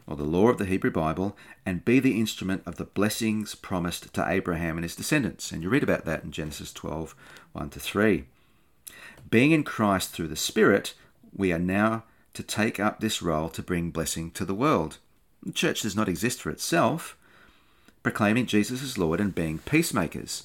or 0.05 0.15
the 0.15 0.23
law 0.23 0.49
of 0.49 0.57
the 0.57 0.65
Hebrew 0.65 0.91
Bible, 0.91 1.37
and 1.65 1.85
be 1.85 1.99
the 1.99 2.19
instrument 2.19 2.63
of 2.65 2.75
the 2.75 2.83
blessings 2.83 3.55
promised 3.55 4.13
to 4.13 4.27
Abraham 4.27 4.77
and 4.77 4.83
his 4.83 4.95
descendants. 4.95 5.51
And 5.51 5.63
you 5.63 5.69
read 5.69 5.83
about 5.83 6.05
that 6.05 6.23
in 6.23 6.31
Genesis 6.31 6.73
12 6.73 7.15
1 7.53 7.69
to 7.69 7.79
3. 7.79 8.25
Being 9.29 9.51
in 9.51 9.63
Christ 9.63 10.11
through 10.11 10.27
the 10.27 10.35
Spirit, 10.35 10.93
we 11.33 11.53
are 11.53 11.59
now 11.59 12.03
to 12.33 12.43
take 12.43 12.79
up 12.79 12.99
this 12.99 13.21
role 13.21 13.49
to 13.49 13.61
bring 13.61 13.91
blessing 13.91 14.31
to 14.31 14.45
the 14.45 14.55
world. 14.55 14.97
The 15.43 15.51
church 15.51 15.81
does 15.81 15.95
not 15.95 16.09
exist 16.09 16.41
for 16.41 16.49
itself, 16.49 17.17
proclaiming 18.03 18.45
Jesus 18.45 18.83
as 18.83 18.97
Lord 18.97 19.19
and 19.19 19.33
being 19.33 19.59
peacemakers, 19.59 20.43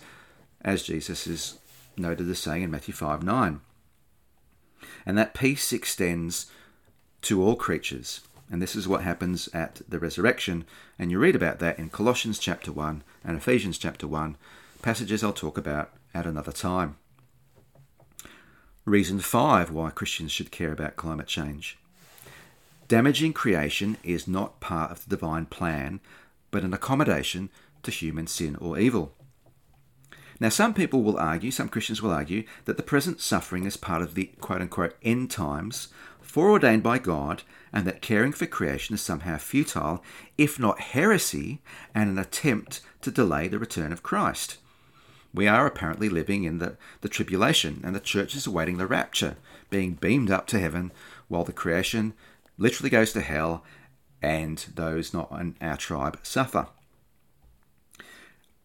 as 0.62 0.83
Jesus 0.83 1.27
is 1.27 1.59
noted 1.96 2.29
as 2.29 2.38
saying 2.38 2.62
in 2.62 2.70
Matthew 2.70 2.94
5 2.94 3.22
9. 3.22 3.61
And 5.05 5.16
that 5.16 5.35
peace 5.35 5.72
extends 5.72 6.46
to 7.22 7.42
all 7.42 7.57
creatures. 7.57 8.20
And 8.51 8.62
this 8.62 8.77
is 8.77 8.87
what 8.87 9.03
happens 9.03 9.49
at 9.53 9.83
the 9.88 9.99
resurrection. 9.99 10.64
And 10.99 11.11
you 11.11 11.18
read 11.18 11.35
about 11.35 11.59
that 11.59 11.79
in 11.79 11.90
Colossians 11.90 12.38
chapter 12.38 12.70
1 12.70 13.03
and 13.25 13.37
Ephesians 13.37 13.79
chapter 13.79 14.07
1, 14.07 14.37
passages 14.83 15.25
I'll 15.25 15.33
talk 15.33 15.59
about 15.59 15.90
at 16.14 16.27
another 16.27 16.53
time. 16.53 16.96
Reason 18.87 19.18
5 19.18 19.72
why 19.72 19.90
Christians 19.90 20.31
should 20.31 20.53
care 20.53 20.70
about 20.70 20.94
climate 20.94 21.27
change. 21.27 21.77
Damaging 22.87 23.33
creation 23.33 23.96
is 24.05 24.29
not 24.29 24.61
part 24.61 24.92
of 24.92 25.03
the 25.03 25.16
divine 25.16 25.46
plan, 25.46 25.99
but 26.53 26.62
an 26.62 26.72
accommodation 26.72 27.51
to 27.83 27.90
human 27.90 28.29
sin 28.29 28.55
or 28.55 28.79
evil. 28.79 29.12
Now, 30.38 30.51
some 30.51 30.72
people 30.72 31.03
will 31.03 31.18
argue, 31.18 31.51
some 31.51 31.68
Christians 31.68 32.01
will 32.01 32.12
argue, 32.12 32.44
that 32.66 32.77
the 32.77 32.85
present 32.85 33.20
suffering 33.20 33.64
is 33.64 33.77
part 33.77 34.03
of 34.03 34.14
the 34.14 34.27
quote 34.40 34.61
unquote 34.61 34.94
end 35.03 35.33
times, 35.33 35.88
foreordained 36.20 36.85
by 36.85 37.01
God, 37.01 37.42
and 37.72 37.88
that 37.88 38.03
caring 38.03 38.31
for 38.31 38.46
creation 38.46 38.94
is 38.94 39.01
somehow 39.01 39.37
futile, 39.38 40.05
if 40.38 40.61
not 40.61 40.79
heresy, 40.79 41.61
and 41.92 42.09
an 42.09 42.18
attempt 42.18 42.83
to 43.03 43.11
delay 43.11 43.49
the 43.49 43.59
return 43.59 43.92
of 43.92 44.05
Christ. 44.05 44.59
We 45.37 45.46
are 45.46 45.66
apparently 45.66 46.09
living 46.09 46.44
in 46.44 46.59
the, 46.59 46.79
the 47.03 47.11
tribulation, 47.11 47.83
and 47.85 47.94
the 47.94 48.01
church 48.01 48.35
is 48.35 48.46
awaiting 48.46 48.79
the 48.79 48.87
rapture, 48.87 49.37
being 49.68 49.92
beamed 49.92 50.31
up 50.31 50.46
to 50.46 50.59
heaven, 50.59 50.92
while 51.29 51.44
the 51.44 51.53
creation 51.53 52.14
literally 52.57 52.88
goes 52.88 53.12
to 53.12 53.20
hell, 53.20 53.62
and 54.22 54.64
those 54.75 55.12
not 55.12 55.31
in 55.33 55.55
our 55.61 55.77
tribe 55.77 56.18
suffer. 56.22 56.68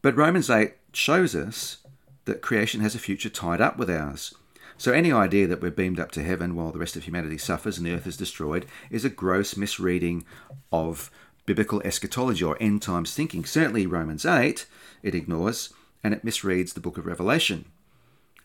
But 0.02 0.16
Romans 0.16 0.50
8 0.50 0.72
shows 0.94 1.36
us 1.36 1.80
that 2.24 2.42
creation 2.42 2.80
has 2.80 2.96
a 2.96 3.00
future 3.00 3.30
tied 3.30 3.60
up 3.60 3.76
with 3.76 3.90
ours. 3.90 4.34
So 4.78 4.94
any 4.94 5.12
idea 5.12 5.48
that 5.48 5.62
we're 5.62 5.72
beamed 5.72 6.00
up 6.00 6.12
to 6.12 6.24
heaven 6.24 6.56
while 6.56 6.72
the 6.72 6.80
rest 6.80 6.96
of 6.96 7.04
humanity 7.04 7.38
suffers 7.38 7.78
and 7.78 7.86
the 7.86 7.94
earth 7.94 8.08
is 8.08 8.16
destroyed 8.16 8.66
is 8.90 9.04
a 9.04 9.10
gross 9.10 9.58
misreading 9.58 10.24
of 10.72 11.12
biblical 11.46 11.82
eschatology 11.84 12.46
or 12.46 12.56
end 12.62 12.82
times 12.82 13.14
thinking. 13.14 13.44
Certainly 13.44 13.88
Romans 13.88 14.26
8 14.26 14.66
it 15.04 15.14
ignores 15.14 15.74
and 16.04 16.14
it 16.14 16.26
misreads 16.26 16.74
the 16.74 16.80
book 16.80 16.98
of 16.98 17.06
Revelation. 17.06 17.66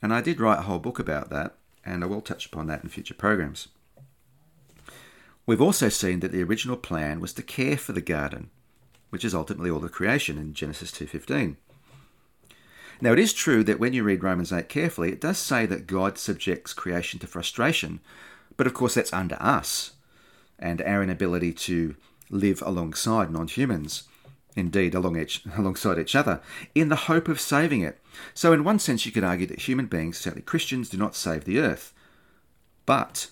And 0.03 0.13
I 0.13 0.21
did 0.21 0.41
write 0.41 0.59
a 0.59 0.63
whole 0.63 0.79
book 0.79 0.99
about 0.99 1.31
that 1.31 1.55
and 1.85 2.03
I 2.03 2.07
will 2.07 2.21
touch 2.21 2.47
upon 2.47 2.67
that 2.67 2.83
in 2.83 2.91
future 2.91 3.15
programs. 3.15 3.69
We've 5.47 5.63
also 5.63 5.89
seen 5.89 6.21
that 6.21 6.33
the 6.33 6.43
original 6.43 6.77
plan 6.77 7.21
was 7.21 7.33
to 7.35 7.43
care 7.43 7.77
for 7.77 7.93
the 7.93 8.01
garden, 8.01 8.51
which 9.11 9.25
is 9.25 9.35
ultimately 9.35 9.71
all 9.71 9.79
the 9.79 9.89
creation 9.89 10.37
in 10.37 10.55
Genesis 10.55 10.91
2:15. 10.91 11.57
Now, 13.01 13.13
it 13.13 13.19
is 13.19 13.33
true 13.33 13.63
that 13.65 13.79
when 13.79 13.93
you 13.93 14.03
read 14.03 14.25
Romans 14.25 14.53
8 14.53 14.69
carefully, 14.69 15.13
it 15.13 15.21
does 15.21 15.39
say 15.39 15.67
that 15.67 15.87
God 15.87 16.19
subjects 16.19 16.73
creation 16.73 17.21
to 17.21 17.27
frustration, 17.27 18.01
but 18.57 18.67
of 18.67 18.75
course 18.75 18.95
that's 18.95 19.13
under 19.13 19.37
us 19.41 19.93
and 20.59 20.81
our 20.83 21.03
inability 21.03 21.53
to 21.53 21.95
live 22.31 22.63
alongside 22.63 23.31
non 23.31 23.49
humans, 23.49 24.05
indeed 24.57 24.95
along 24.95 25.21
each, 25.21 25.43
alongside 25.57 25.99
each 25.99 26.17
other, 26.17 26.41
in 26.75 26.89
the 26.89 26.97
hope 26.97 27.29
of 27.29 27.41
saving 27.41 27.83
it. 27.83 28.01
So, 28.35 28.53
in 28.53 28.65
one 28.65 28.79
sense, 28.79 29.07
you 29.07 29.13
could 29.13 29.25
argue 29.25 29.47
that 29.47 29.61
human 29.61 29.87
beings, 29.87 30.19
certainly 30.19 30.43
Christians, 30.43 30.89
do 30.89 30.97
not 30.97 31.15
save 31.15 31.45
the 31.45 31.61
earth. 31.61 31.93
But 32.87 33.31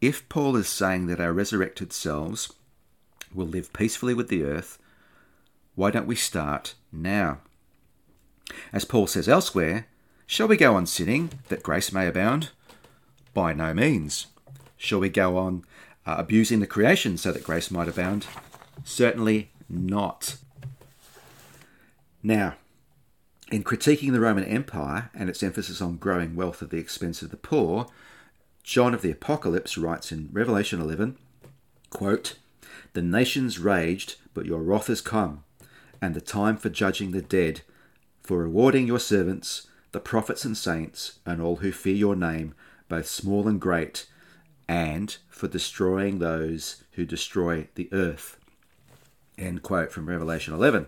if 0.00 0.28
Paul 0.28 0.56
is 0.56 0.68
saying 0.68 1.06
that 1.06 1.20
our 1.20 1.32
resurrected 1.32 1.92
selves 1.92 2.52
will 3.34 3.46
live 3.46 3.72
peacefully 3.72 4.14
with 4.14 4.28
the 4.28 4.44
earth, 4.44 4.78
why 5.74 5.90
don't 5.90 6.06
we 6.06 6.14
start 6.14 6.74
now? 6.92 7.38
As 8.72 8.84
Paul 8.84 9.06
says 9.06 9.28
elsewhere, 9.28 9.86
shall 10.26 10.46
we 10.46 10.56
go 10.56 10.74
on 10.74 10.86
sinning 10.86 11.30
that 11.48 11.62
grace 11.62 11.92
may 11.92 12.06
abound? 12.06 12.50
By 13.32 13.52
no 13.52 13.74
means. 13.74 14.26
Shall 14.76 15.00
we 15.00 15.08
go 15.08 15.36
on 15.38 15.64
uh, 16.06 16.16
abusing 16.18 16.60
the 16.60 16.66
creation 16.66 17.16
so 17.16 17.32
that 17.32 17.42
grace 17.42 17.70
might 17.70 17.88
abound? 17.88 18.26
Certainly 18.84 19.50
not. 19.74 20.36
Now, 22.22 22.54
in 23.50 23.62
critiquing 23.62 24.12
the 24.12 24.20
Roman 24.20 24.44
Empire 24.44 25.10
and 25.14 25.28
its 25.28 25.42
emphasis 25.42 25.80
on 25.80 25.96
growing 25.96 26.34
wealth 26.34 26.62
at 26.62 26.70
the 26.70 26.78
expense 26.78 27.22
of 27.22 27.30
the 27.30 27.36
poor, 27.36 27.86
John 28.62 28.94
of 28.94 29.02
the 29.02 29.10
Apocalypse 29.10 29.76
writes 29.76 30.10
in 30.10 30.30
Revelation 30.32 30.80
11, 30.80 31.18
quote, 31.90 32.38
The 32.94 33.02
nations 33.02 33.58
raged, 33.58 34.16
but 34.32 34.46
your 34.46 34.62
wrath 34.62 34.88
is 34.88 35.00
come, 35.00 35.44
and 36.00 36.14
the 36.14 36.20
time 36.20 36.56
for 36.56 36.70
judging 36.70 37.10
the 37.10 37.22
dead 37.22 37.60
for 38.24 38.38
rewarding 38.38 38.86
your 38.86 38.98
servants, 38.98 39.66
the 39.92 40.00
prophets 40.00 40.46
and 40.46 40.56
saints, 40.56 41.18
and 41.26 41.42
all 41.42 41.56
who 41.56 41.70
fear 41.70 41.94
your 41.94 42.16
name, 42.16 42.54
both 42.88 43.06
small 43.06 43.46
and 43.46 43.60
great, 43.60 44.06
and 44.66 45.18
for 45.28 45.46
destroying 45.46 46.18
those 46.18 46.84
who 46.92 47.04
destroy 47.04 47.68
the 47.74 47.90
earth. 47.92 48.38
End 49.36 49.62
quote 49.62 49.90
from 49.90 50.08
Revelation 50.08 50.54
11. 50.54 50.86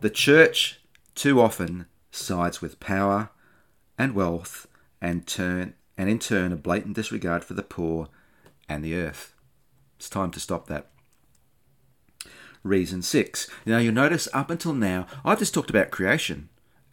The 0.00 0.10
church 0.10 0.80
too 1.14 1.40
often 1.40 1.86
sides 2.10 2.60
with 2.60 2.80
power 2.80 3.30
and 3.98 4.14
wealth 4.14 4.66
and 5.00 5.26
turn 5.26 5.74
and 5.96 6.08
in 6.08 6.18
turn 6.18 6.52
a 6.52 6.56
blatant 6.56 6.96
disregard 6.96 7.44
for 7.44 7.54
the 7.54 7.62
poor 7.62 8.08
and 8.68 8.84
the 8.84 8.94
earth. 8.94 9.34
It's 9.96 10.08
time 10.08 10.30
to 10.32 10.40
stop 10.40 10.66
that 10.66 10.90
reason 12.62 13.02
six. 13.02 13.48
Now 13.64 13.78
you'll 13.78 13.94
notice 13.94 14.26
up 14.32 14.50
until 14.50 14.72
now, 14.72 15.06
I've 15.24 15.38
just 15.38 15.54
talked 15.54 15.70
about 15.70 15.90
creation 15.90 16.48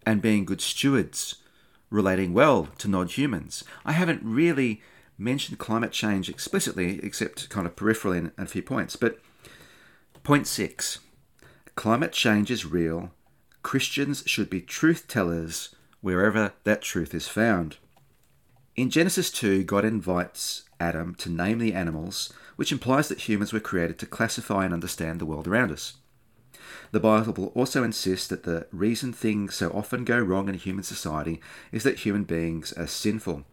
and 0.05 0.21
being 0.21 0.45
good 0.45 0.61
stewards, 0.61 1.35
relating 1.89 2.33
well 2.33 2.69
to 2.77 2.87
non 2.87 3.07
humans. 3.07 3.63
I 3.85 3.93
haven't 3.93 4.21
really 4.23 4.81
mentioned 5.17 5.59
climate 5.59 5.91
change 5.91 6.29
explicitly, 6.29 6.99
except 7.03 7.49
kind 7.49 7.65
of 7.65 7.75
peripherally 7.75 8.17
in 8.17 8.31
a 8.37 8.45
few 8.45 8.61
points. 8.61 8.95
But 8.95 9.19
point 10.23 10.45
six 10.47 10.99
climate 11.75 12.12
change 12.12 12.51
is 12.51 12.65
real. 12.65 13.12
Christians 13.63 14.23
should 14.25 14.49
be 14.49 14.62
truth 14.62 15.07
tellers 15.07 15.75
wherever 16.01 16.53
that 16.63 16.81
truth 16.81 17.13
is 17.13 17.27
found. 17.27 17.77
In 18.75 18.89
Genesis 18.89 19.29
2, 19.31 19.63
God 19.63 19.84
invites 19.84 20.63
Adam 20.79 21.15
to 21.15 21.29
name 21.29 21.60
the 21.60 21.73
animals 21.73 22.31
which 22.55 22.71
implies 22.71 23.07
that 23.07 23.27
humans 23.27 23.51
were 23.51 23.60
created 23.60 23.97
to 23.99 24.05
classify 24.05 24.65
and 24.65 24.73
understand 24.73 25.19
the 25.19 25.25
world 25.25 25.47
around 25.47 25.71
us. 25.71 25.97
The 26.91 26.99
Bible 26.99 27.51
also 27.55 27.84
insists 27.84 28.27
that 28.27 28.43
the 28.43 28.67
reason 28.71 29.13
things 29.13 29.55
so 29.55 29.69
often 29.71 30.03
go 30.03 30.19
wrong 30.19 30.47
in 30.47 30.55
human 30.55 30.84
society 30.84 31.41
is 31.71 31.84
that 31.84 31.99
human 31.99 32.23
beings 32.23 32.71
are 32.73 32.88
sinful. 32.88 33.43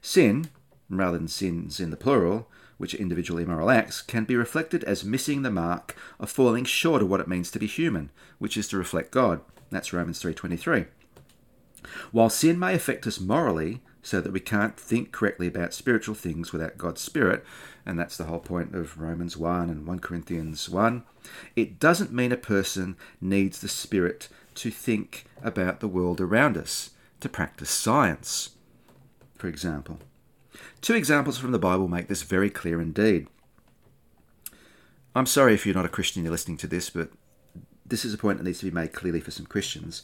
Sin, 0.00 0.50
rather 0.88 1.18
than 1.18 1.28
sins 1.28 1.80
in 1.80 1.90
the 1.90 1.96
plural, 1.96 2.48
which 2.78 2.94
are 2.94 2.98
individual 2.98 3.70
acts, 3.70 4.02
can 4.02 4.24
be 4.24 4.36
reflected 4.36 4.84
as 4.84 5.04
missing 5.04 5.42
the 5.42 5.50
mark 5.50 5.96
of 6.18 6.30
falling 6.30 6.64
short 6.64 7.02
of 7.02 7.08
what 7.08 7.20
it 7.20 7.28
means 7.28 7.50
to 7.50 7.58
be 7.58 7.66
human, 7.66 8.10
which 8.38 8.56
is 8.56 8.68
to 8.68 8.78
reflect 8.78 9.10
God. 9.10 9.40
That's 9.70 9.92
Romans 9.92 10.20
3:23. 10.20 10.86
While 12.12 12.30
sin 12.30 12.58
may 12.58 12.74
affect 12.74 13.06
us 13.06 13.20
morally, 13.20 13.82
so 14.04 14.20
that 14.20 14.32
we 14.32 14.40
can't 14.40 14.78
think 14.78 15.12
correctly 15.12 15.46
about 15.46 15.72
spiritual 15.72 16.14
things 16.14 16.52
without 16.52 16.76
God's 16.76 17.00
Spirit, 17.00 17.44
and 17.86 17.98
that's 17.98 18.18
the 18.18 18.24
whole 18.24 18.38
point 18.38 18.74
of 18.74 19.00
Romans 19.00 19.36
1 19.36 19.70
and 19.70 19.86
1 19.86 19.98
Corinthians 19.98 20.68
1. 20.68 21.02
It 21.56 21.80
doesn't 21.80 22.12
mean 22.12 22.30
a 22.30 22.36
person 22.36 22.96
needs 23.20 23.60
the 23.60 23.68
Spirit 23.68 24.28
to 24.56 24.70
think 24.70 25.24
about 25.42 25.80
the 25.80 25.88
world 25.88 26.20
around 26.20 26.58
us, 26.58 26.90
to 27.20 27.28
practice 27.30 27.70
science, 27.70 28.50
for 29.36 29.48
example. 29.48 29.98
Two 30.80 30.94
examples 30.94 31.38
from 31.38 31.52
the 31.52 31.58
Bible 31.58 31.88
make 31.88 32.08
this 32.08 32.22
very 32.22 32.50
clear 32.50 32.80
indeed. 32.80 33.26
I'm 35.14 35.26
sorry 35.26 35.54
if 35.54 35.64
you're 35.64 35.74
not 35.74 35.84
a 35.84 35.88
Christian 35.90 36.20
and 36.20 36.24
you're 36.24 36.32
listening 36.32 36.56
to 36.58 36.66
this, 36.66 36.90
but 36.90 37.10
this 37.86 38.04
is 38.04 38.14
a 38.14 38.18
point 38.18 38.38
that 38.38 38.44
needs 38.44 38.60
to 38.60 38.64
be 38.64 38.70
made 38.70 38.92
clearly 38.92 39.20
for 39.20 39.30
some 39.30 39.46
Christians. 39.46 40.02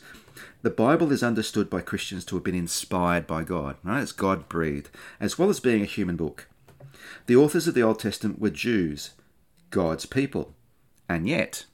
The 0.62 0.70
Bible 0.70 1.12
is 1.12 1.22
understood 1.22 1.70
by 1.70 1.80
Christians 1.80 2.24
to 2.26 2.36
have 2.36 2.44
been 2.44 2.54
inspired 2.54 3.26
by 3.26 3.42
God, 3.42 3.76
right? 3.82 4.02
It's 4.02 4.12
God 4.12 4.48
breathed, 4.48 4.90
as 5.18 5.38
well 5.38 5.48
as 5.48 5.60
being 5.60 5.82
a 5.82 5.86
human 5.86 6.16
book. 6.16 6.48
The 7.26 7.36
authors 7.36 7.66
of 7.66 7.74
the 7.74 7.82
Old 7.82 7.98
Testament 7.98 8.40
were 8.40 8.50
Jews, 8.50 9.10
God's 9.70 10.06
people. 10.06 10.54
And 11.08 11.28
yet, 11.28 11.64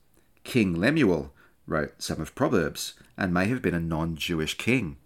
King 0.44 0.74
Lemuel 0.74 1.32
wrote 1.66 2.00
some 2.00 2.20
of 2.20 2.34
Proverbs 2.34 2.94
and 3.18 3.34
may 3.34 3.46
have 3.48 3.60
been 3.60 3.74
a 3.74 3.80
non 3.80 4.16
Jewish 4.16 4.56
king. 4.56 4.96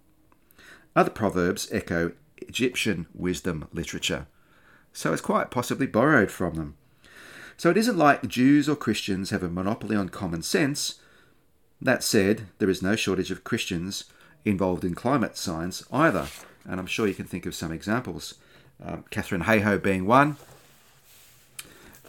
Other 0.95 1.11
proverbs 1.11 1.69
echo 1.73 2.13
Egyptian 2.43 3.07
wisdom 3.15 3.69
literature. 3.73 4.27
So 4.93 5.13
it's 5.13 5.23
quite 5.23 5.51
possibly 5.51 5.87
borrowed 5.87 6.31
from 6.31 6.55
them. 6.55 6.75
So 7.57 7.71
it 7.71 7.77
isn't 7.77 7.99
like 7.99 8.27
Jews 8.27 8.69
or 8.69 8.77
Christians 8.77 9.31
have 9.31 9.43
a 9.43 9.49
monopoly 9.49 9.95
on 9.95 10.09
common 10.09 10.43
sense. 10.43 11.01
That 11.81 12.03
said, 12.03 12.47
there 12.59 12.71
is 12.71 12.83
no 12.83 12.97
shortage 12.97 13.31
of 13.31 13.45
Christians 13.45 14.05
involved 14.45 14.85
in 14.85 14.95
climate 14.95 15.37
science 15.37 15.85
either, 15.93 16.29
and 16.65 16.81
I'm 16.81 16.87
sure 16.87 17.07
you 17.07 17.15
can 17.15 17.27
think 17.27 17.47
of 17.47 17.55
some 17.55 17.73
examples. 17.73 18.35
Um, 18.83 19.05
Katharine 19.11 19.43
Hayhoe 19.43 19.83
being 19.83 20.07
one, 20.07 20.37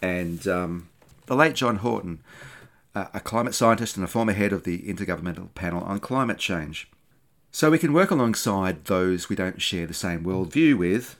and 0.01 0.47
um, 0.47 0.89
the 1.25 1.35
late 1.35 1.55
John 1.55 1.77
Houghton, 1.77 2.21
uh, 2.95 3.07
a 3.13 3.19
climate 3.19 3.55
scientist 3.55 3.95
and 3.97 4.03
a 4.03 4.07
former 4.07 4.33
head 4.33 4.53
of 4.53 4.63
the 4.63 4.79
Intergovernmental 4.79 5.53
Panel 5.53 5.83
on 5.83 5.99
Climate 5.99 6.37
Change. 6.37 6.89
So 7.53 7.69
we 7.69 7.77
can 7.77 7.91
work 7.91 8.11
alongside 8.11 8.85
those 8.85 9.27
we 9.27 9.35
don't 9.35 9.61
share 9.61 9.85
the 9.85 9.93
same 9.93 10.23
worldview 10.23 10.77
with, 10.77 11.19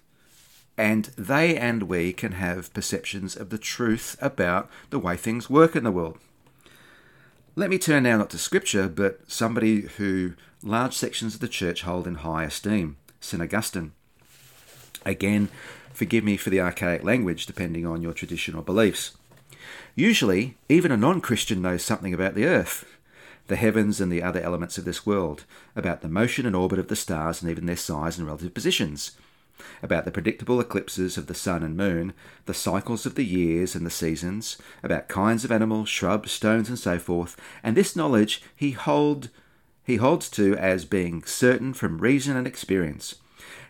and 0.78 1.06
they 1.18 1.58
and 1.58 1.84
we 1.84 2.14
can 2.14 2.34
have 2.34 2.74
perceptions 2.74 3.36
of 3.36 3.50
the 3.50 3.58
truth 3.58 4.16
about 4.22 4.70
the 4.92 5.00
way 5.00 5.18
things 5.18 5.50
work 5.50 5.76
in 5.76 5.84
the 5.84 5.92
world. 5.92 6.18
Let 7.58 7.70
me 7.70 7.78
turn 7.78 8.04
now 8.04 8.18
not 8.18 8.30
to 8.30 8.38
scripture, 8.38 8.88
but 8.88 9.30
somebody 9.30 9.82
who 9.82 10.34
large 10.64 10.94
sections 10.94 11.36
of 11.36 11.42
the 11.42 11.50
church 11.50 11.82
hold 11.82 12.08
in 12.08 12.16
high 12.16 12.46
esteem, 12.46 12.96
St. 13.20 13.44
Augustine. 13.44 13.92
Again, 15.06 15.50
forgive 15.92 16.24
me 16.24 16.38
for 16.38 16.50
the 16.50 16.62
archaic 16.62 17.04
language, 17.04 17.46
depending 17.46 17.86
on 17.86 18.02
your 18.02 18.14
traditional 18.14 18.62
beliefs. 18.62 19.18
Usually, 19.96 20.56
even 20.70 20.94
a 20.94 20.98
non 20.98 21.20
Christian 21.20 21.62
knows 21.62 21.84
something 21.84 22.14
about 22.14 22.36
the 22.36 22.46
earth, 22.46 22.86
the 23.48 23.56
heavens, 23.56 24.00
and 24.00 24.12
the 24.12 24.24
other 24.24 24.42
elements 24.42 24.78
of 24.78 24.86
this 24.86 25.06
world, 25.06 25.46
about 25.76 26.02
the 26.02 26.10
motion 26.10 26.46
and 26.46 26.56
orbit 26.56 26.80
of 26.80 26.88
the 26.88 26.96
stars 26.96 27.42
and 27.42 27.52
even 27.52 27.66
their 27.66 27.76
size 27.76 28.18
and 28.18 28.28
relative 28.28 28.54
positions, 28.54 29.12
about 29.84 30.06
the 30.06 30.12
predictable 30.12 30.60
eclipses 30.60 31.18
of 31.18 31.28
the 31.28 31.36
sun 31.36 31.64
and 31.64 31.78
moon, 31.78 32.14
the 32.46 32.54
cycles 32.54 33.06
of 33.06 33.16
the 33.16 33.26
years 33.26 33.76
and 33.76 33.86
the 33.86 33.92
seasons, 33.92 34.58
about 34.84 35.08
kinds 35.08 35.44
of 35.44 35.52
animals, 35.52 35.90
shrubs, 35.90 36.32
stones, 36.32 36.70
and 36.70 36.80
so 36.80 36.98
forth, 36.98 37.36
and 37.64 37.76
this 37.76 37.96
knowledge 37.96 38.42
he 38.56 38.72
hold 38.72 39.30
he 39.84 39.96
holds 39.96 40.30
to 40.30 40.56
as 40.58 40.86
being 40.86 41.24
certain 41.24 41.74
from 41.74 41.98
reason 41.98 42.38
and 42.38 42.46
experience. 42.46 43.16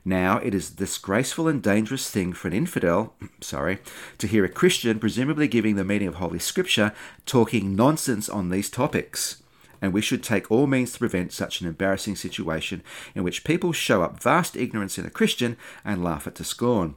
Now, 0.03 0.37
it 0.39 0.53
is 0.53 0.69
a 0.69 0.75
disgraceful 0.75 1.47
and 1.47 1.61
dangerous 1.61 2.09
thing 2.09 2.33
for 2.33 2.47
an 2.47 2.53
infidel, 2.53 3.13
sorry, 3.41 3.79
to 4.17 4.27
hear 4.27 4.43
a 4.43 4.49
Christian, 4.49 4.99
presumably 4.99 5.47
giving 5.47 5.75
the 5.75 5.85
meaning 5.85 6.07
of 6.07 6.15
Holy 6.15 6.39
Scripture, 6.39 6.91
talking 7.25 7.75
nonsense 7.75 8.27
on 8.27 8.49
these 8.49 8.69
topics. 8.69 9.40
And 9.81 9.93
we 9.93 10.01
should 10.01 10.21
take 10.21 10.51
all 10.51 10.67
means 10.67 10.93
to 10.93 10.99
prevent 10.99 11.33
such 11.33 11.59
an 11.59 11.67
embarrassing 11.67 12.15
situation 12.15 12.83
in 13.15 13.23
which 13.23 13.43
people 13.43 13.73
show 13.73 14.03
up 14.03 14.21
vast 14.21 14.55
ignorance 14.55 14.97
in 14.97 15.05
a 15.05 15.09
Christian 15.09 15.57
and 15.83 16.03
laugh 16.03 16.27
it 16.27 16.35
to 16.35 16.43
scorn. 16.43 16.95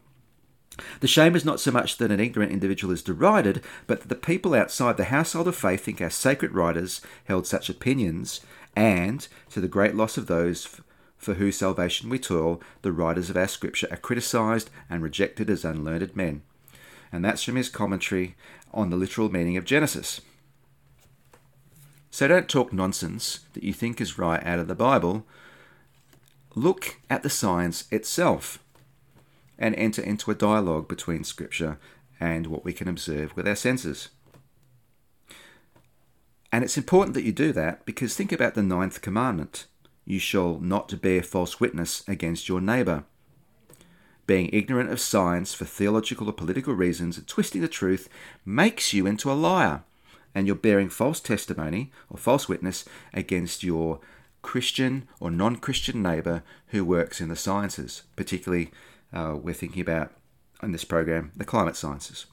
The 1.01 1.09
shame 1.09 1.37
is 1.37 1.44
not 1.44 1.61
so 1.61 1.70
much 1.70 1.99
that 1.99 2.11
an 2.11 2.20
ignorant 2.20 2.53
individual 2.53 2.92
is 2.92 3.03
derided, 3.03 3.62
but 3.87 4.01
that 4.01 4.09
the 4.09 4.14
people 4.14 4.55
outside 4.55 4.97
the 4.97 5.05
household 5.05 5.49
of 5.49 5.57
faith 5.57 5.85
think 5.85 6.01
our 6.01 6.11
sacred 6.11 6.53
writers 6.53 7.01
held 7.25 7.47
such 7.47 7.70
opinions, 7.70 8.40
and, 8.75 9.27
to 9.51 9.61
the 9.61 9.68
great 9.68 9.94
loss 9.94 10.18
of 10.18 10.27
those 10.27 10.81
for 11.16 11.35
whose 11.35 11.57
salvation 11.57 12.11
we 12.11 12.18
toil, 12.18 12.61
the 12.83 12.92
writers 12.92 13.31
of 13.31 13.37
our 13.37 13.49
scripture 13.49 13.88
are 13.90 13.97
criticised 13.97 14.68
and 14.90 15.03
rejected 15.03 15.49
as 15.49 15.64
unlearned 15.64 16.14
men. 16.14 16.42
And 17.12 17.25
that's 17.25 17.44
from 17.44 17.57
his 17.57 17.68
commentary 17.68 18.35
on 18.73 18.90
the 18.90 18.97
literal 18.97 19.31
meaning 19.31 19.57
of 19.57 19.64
Genesis. 19.64 20.20
So 22.14 22.29
don't 22.29 22.48
talk 22.48 22.72
nonsense 22.72 23.40
that 23.55 23.64
you 23.64 23.72
think 23.72 24.00
is 24.00 24.20
right 24.20 24.40
out 24.46 24.61
of 24.61 24.68
the 24.68 24.77
Bible. 24.77 25.27
Look 26.55 27.00
at 27.11 27.24
the 27.24 27.29
science 27.29 27.87
itself 27.90 28.61
and 29.59 29.74
enter 29.74 30.00
into 30.00 30.31
a 30.31 30.37
dialogue 30.37 30.87
between 30.87 31.24
Scripture 31.24 31.77
and 32.20 32.46
what 32.46 32.64
we 32.64 32.72
can 32.72 32.87
observe 32.87 33.35
with 33.35 33.48
our 33.48 33.57
senses. 33.57 34.11
And 36.53 36.62
it's 36.62 36.79
important 36.79 37.14
that 37.14 37.24
you 37.24 37.33
do 37.33 37.53
that 37.53 37.85
because 37.85 38.14
think 38.14 38.31
about 38.31 38.55
the 38.55 38.62
ninth 38.62 39.00
commandment 39.00 39.66
you 40.05 40.20
shall 40.20 40.61
not 40.61 41.03
bear 41.03 41.20
false 41.20 41.59
witness 41.59 42.05
against 42.07 42.48
your 42.48 42.61
neighbour. 42.61 43.03
Being 44.29 44.50
ignorant 44.53 44.92
of 44.92 45.00
science 45.00 45.53
for 45.53 45.64
theological 45.64 46.29
or 46.29 46.33
political 46.33 46.74
reasons 46.74 47.18
and 47.18 47.27
twisting 47.27 47.61
the 47.61 47.66
truth 47.66 48.09
makes 48.44 48.92
you 48.92 49.05
into 49.05 49.33
a 49.33 49.35
liar, 49.35 49.83
and 50.35 50.47
you're 50.47 50.57
bearing 50.57 50.88
false 50.88 51.20
testimony 51.20 51.92
or 52.11 52.18
false 52.18 52.49
witness 52.49 52.85
against 53.12 53.62
your 53.62 54.01
Christian 54.42 55.09
or 55.20 55.31
non 55.31 55.57
Christian 55.57 56.03
neighbour 56.03 56.42
who 56.68 56.85
works 56.85 57.20
in 57.20 57.29
the 57.29 57.37
sciences. 57.37 58.03
Particularly, 58.16 58.70
uh, 59.12 59.37
we're 59.40 59.55
thinking 59.55 59.81
about 59.81 60.12
in 60.62 60.73
this 60.73 60.85
program 60.85 61.33
the 61.37 61.44
climate 61.44 61.77
sciences. 61.77 62.27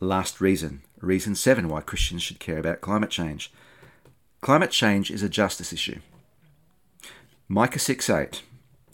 Last 0.00 0.40
reason, 0.40 0.82
reason 1.00 1.34
seven 1.34 1.68
why 1.68 1.80
Christians 1.80 2.22
should 2.22 2.40
care 2.40 2.58
about 2.58 2.80
climate 2.80 3.10
change. 3.10 3.52
Climate 4.40 4.70
change 4.70 5.10
is 5.10 5.22
a 5.22 5.28
justice 5.28 5.72
issue. 5.72 6.00
Micah 7.48 7.78
6 7.78 8.08
8, 8.08 8.42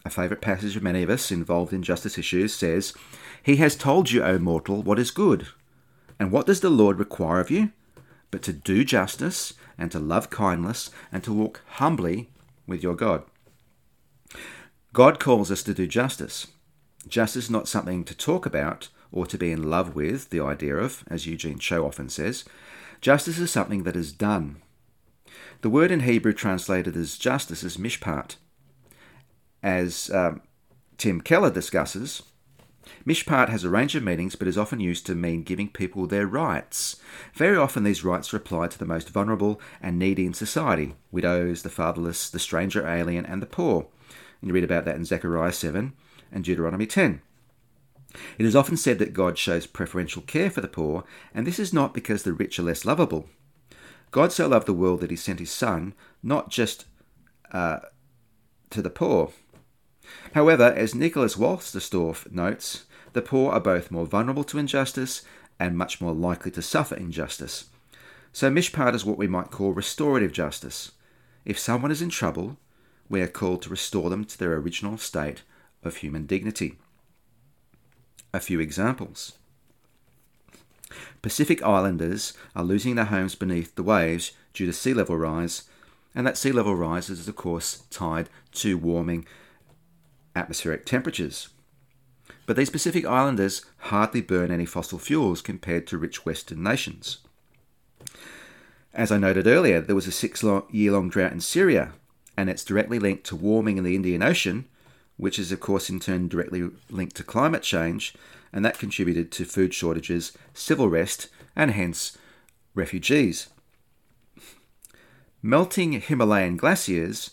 a 0.04 0.10
favourite 0.10 0.42
passage 0.42 0.76
of 0.76 0.82
many 0.82 1.02
of 1.02 1.10
us 1.10 1.30
involved 1.30 1.72
in 1.72 1.82
justice 1.82 2.18
issues, 2.18 2.52
says, 2.54 2.92
He 3.42 3.56
has 3.56 3.76
told 3.76 4.10
you, 4.10 4.22
O 4.22 4.38
mortal, 4.38 4.82
what 4.82 4.98
is 4.98 5.10
good. 5.10 5.46
And 6.18 6.32
what 6.32 6.46
does 6.46 6.60
the 6.60 6.70
Lord 6.70 6.98
require 6.98 7.40
of 7.40 7.50
you? 7.50 7.72
But 8.30 8.42
to 8.42 8.52
do 8.52 8.84
justice, 8.84 9.54
and 9.78 9.90
to 9.92 9.98
love 9.98 10.30
kindness, 10.30 10.90
and 11.12 11.22
to 11.24 11.32
walk 11.32 11.62
humbly 11.66 12.28
with 12.66 12.82
your 12.82 12.94
God. 12.94 13.22
God 14.92 15.20
calls 15.20 15.50
us 15.50 15.62
to 15.62 15.74
do 15.74 15.86
justice. 15.86 16.48
Justice 17.06 17.44
is 17.44 17.50
not 17.50 17.68
something 17.68 18.04
to 18.04 18.16
talk 18.16 18.44
about 18.44 18.88
or 19.10 19.26
to 19.26 19.38
be 19.38 19.52
in 19.52 19.70
love 19.70 19.94
with, 19.94 20.30
the 20.30 20.40
idea 20.40 20.76
of, 20.76 21.04
as 21.08 21.26
Eugene 21.26 21.58
Cho 21.58 21.86
often 21.86 22.08
says. 22.08 22.44
Justice 23.00 23.38
is 23.38 23.50
something 23.50 23.84
that 23.84 23.96
is 23.96 24.12
done. 24.12 24.56
The 25.62 25.70
word 25.70 25.90
in 25.90 26.00
Hebrew 26.00 26.32
translated 26.32 26.96
as 26.96 27.16
justice 27.16 27.62
is 27.62 27.76
mishpat. 27.76 28.36
As 29.62 30.10
um, 30.10 30.42
Tim 30.98 31.20
Keller 31.20 31.50
discusses, 31.50 32.22
mishpat 33.06 33.48
has 33.48 33.64
a 33.64 33.70
range 33.70 33.94
of 33.94 34.02
meanings 34.02 34.36
but 34.36 34.48
is 34.48 34.58
often 34.58 34.80
used 34.80 35.06
to 35.06 35.14
mean 35.14 35.42
giving 35.42 35.68
people 35.68 36.06
their 36.06 36.26
rights. 36.26 36.96
Very 37.34 37.56
often, 37.56 37.84
these 37.84 38.04
rights 38.04 38.32
are 38.32 38.38
applied 38.38 38.70
to 38.72 38.78
the 38.78 38.84
most 38.84 39.10
vulnerable 39.10 39.60
and 39.80 39.98
needy 39.98 40.26
in 40.26 40.34
society 40.34 40.94
widows, 41.10 41.62
the 41.62 41.70
fatherless, 41.70 42.30
the 42.30 42.38
stranger, 42.38 42.86
alien, 42.86 43.26
and 43.26 43.42
the 43.42 43.46
poor. 43.46 43.86
And 44.40 44.48
you 44.48 44.54
read 44.54 44.64
about 44.64 44.84
that 44.84 44.96
in 44.96 45.04
Zechariah 45.04 45.52
7 45.52 45.92
and 46.30 46.44
Deuteronomy 46.44 46.86
10. 46.86 47.20
It 48.38 48.46
is 48.46 48.56
often 48.56 48.76
said 48.76 48.98
that 48.98 49.12
God 49.12 49.36
shows 49.36 49.66
preferential 49.66 50.22
care 50.22 50.50
for 50.50 50.60
the 50.60 50.68
poor, 50.68 51.04
and 51.34 51.46
this 51.46 51.58
is 51.58 51.72
not 51.72 51.94
because 51.94 52.22
the 52.22 52.32
rich 52.32 52.58
are 52.58 52.62
less 52.62 52.84
lovable. 52.84 53.28
God 54.10 54.32
so 54.32 54.48
loved 54.48 54.66
the 54.66 54.72
world 54.72 55.00
that 55.00 55.10
he 55.10 55.16
sent 55.16 55.40
his 55.40 55.50
Son, 55.50 55.94
not 56.22 56.50
just 56.50 56.86
uh, 57.52 57.80
to 58.70 58.82
the 58.82 58.90
poor. 58.90 59.32
However, 60.34 60.64
as 60.64 60.94
Nicholas 60.94 61.36
Wolterstorff 61.36 62.30
notes, 62.30 62.84
the 63.12 63.22
poor 63.22 63.52
are 63.52 63.60
both 63.60 63.90
more 63.90 64.06
vulnerable 64.06 64.44
to 64.44 64.58
injustice 64.58 65.22
and 65.58 65.76
much 65.76 66.00
more 66.00 66.12
likely 66.12 66.50
to 66.52 66.62
suffer 66.62 66.94
injustice. 66.94 67.66
So, 68.32 68.50
mishpat 68.50 68.94
is 68.94 69.04
what 69.04 69.18
we 69.18 69.26
might 69.26 69.50
call 69.50 69.72
restorative 69.72 70.32
justice. 70.32 70.92
If 71.44 71.58
someone 71.58 71.90
is 71.90 72.02
in 72.02 72.10
trouble, 72.10 72.58
we 73.08 73.22
are 73.22 73.28
called 73.28 73.62
to 73.62 73.70
restore 73.70 74.10
them 74.10 74.24
to 74.26 74.38
their 74.38 74.54
original 74.54 74.98
state 74.98 75.42
of 75.82 75.96
human 75.96 76.26
dignity. 76.26 76.76
A 78.34 78.40
few 78.40 78.60
examples. 78.60 79.32
Pacific 81.22 81.62
Islanders 81.62 82.34
are 82.54 82.64
losing 82.64 82.94
their 82.94 83.06
homes 83.06 83.34
beneath 83.34 83.74
the 83.74 83.82
waves 83.82 84.32
due 84.52 84.66
to 84.66 84.72
sea 84.72 84.94
level 84.94 85.16
rise, 85.16 85.64
and 86.14 86.26
that 86.26 86.38
sea 86.38 86.52
level 86.52 86.74
rise 86.74 87.10
is, 87.10 87.26
of 87.26 87.36
course, 87.36 87.82
tied 87.90 88.28
to 88.52 88.76
warming 88.78 89.26
atmospheric 90.38 90.86
temperatures. 90.86 91.48
But 92.46 92.56
these 92.56 92.70
Pacific 92.70 93.04
Islanders 93.04 93.64
hardly 93.76 94.22
burn 94.22 94.50
any 94.50 94.64
fossil 94.64 94.98
fuels 94.98 95.42
compared 95.42 95.86
to 95.88 95.98
rich 95.98 96.24
Western 96.24 96.62
nations. 96.62 97.18
As 98.94 99.12
I 99.12 99.18
noted 99.18 99.46
earlier, 99.46 99.80
there 99.80 99.94
was 99.94 100.06
a 100.06 100.12
six 100.12 100.42
year 100.42 100.92
long 100.92 101.08
drought 101.10 101.32
in 101.32 101.40
Syria, 101.40 101.92
and 102.36 102.48
it's 102.48 102.64
directly 102.64 102.98
linked 102.98 103.24
to 103.24 103.36
warming 103.36 103.76
in 103.76 103.84
the 103.84 103.94
Indian 103.94 104.22
Ocean, 104.22 104.64
which 105.16 105.38
is, 105.38 105.52
of 105.52 105.60
course, 105.60 105.90
in 105.90 106.00
turn 106.00 106.28
directly 106.28 106.70
linked 106.88 107.16
to 107.16 107.24
climate 107.24 107.62
change, 107.62 108.14
and 108.52 108.64
that 108.64 108.78
contributed 108.78 109.30
to 109.32 109.44
food 109.44 109.74
shortages, 109.74 110.32
civil 110.54 110.88
rest, 110.88 111.28
and 111.54 111.72
hence 111.72 112.16
refugees. 112.74 113.48
Melting 115.42 115.92
Himalayan 115.92 116.56
glaciers 116.56 117.30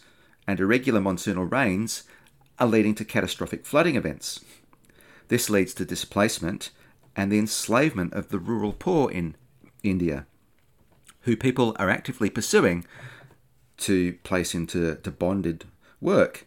and 0.48 0.60
irregular 0.60 1.00
monsoonal 1.00 1.52
rains 1.52 2.04
are 2.60 2.68
leading 2.68 2.96
to 2.96 3.06
catastrophic 3.06 3.66
flooding 3.66 3.96
events. 3.96 4.44
This 5.28 5.50
leads 5.50 5.74
to 5.76 5.86
displacement 5.86 6.72
and 7.16 7.32
the 7.32 7.40
enslavement 7.40 8.14
of 8.14 8.30
the 8.30 8.40
rural 8.40 8.74
poor 8.74 9.10
in 9.10 9.36
India, 9.84 10.26
who 11.22 11.36
people 11.36 11.76
are 11.80 11.90
actively 11.90 12.30
pursuing 12.30 12.86
to 13.78 14.14
place 14.24 14.54
into 14.56 14.96
to 14.96 15.12
bonded 15.12 15.66
work. 16.00 16.46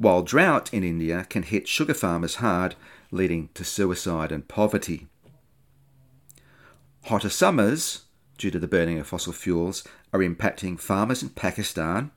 while 0.00 0.22
drought 0.22 0.72
in 0.72 0.82
India 0.82 1.26
can 1.28 1.42
hit 1.42 1.68
sugar 1.68 1.92
farmers 1.92 2.36
hard, 2.36 2.74
leading 3.10 3.50
to 3.52 3.62
suicide 3.62 4.32
and 4.32 4.48
poverty. 4.48 5.08
Hotter 7.04 7.28
summers, 7.28 8.04
due 8.38 8.50
to 8.50 8.58
the 8.58 8.66
burning 8.66 8.98
of 8.98 9.06
fossil 9.06 9.34
fuels, 9.34 9.86
are 10.10 10.20
impacting 10.20 10.80
farmers 10.80 11.22
in 11.22 11.28
Pakistan 11.28 12.12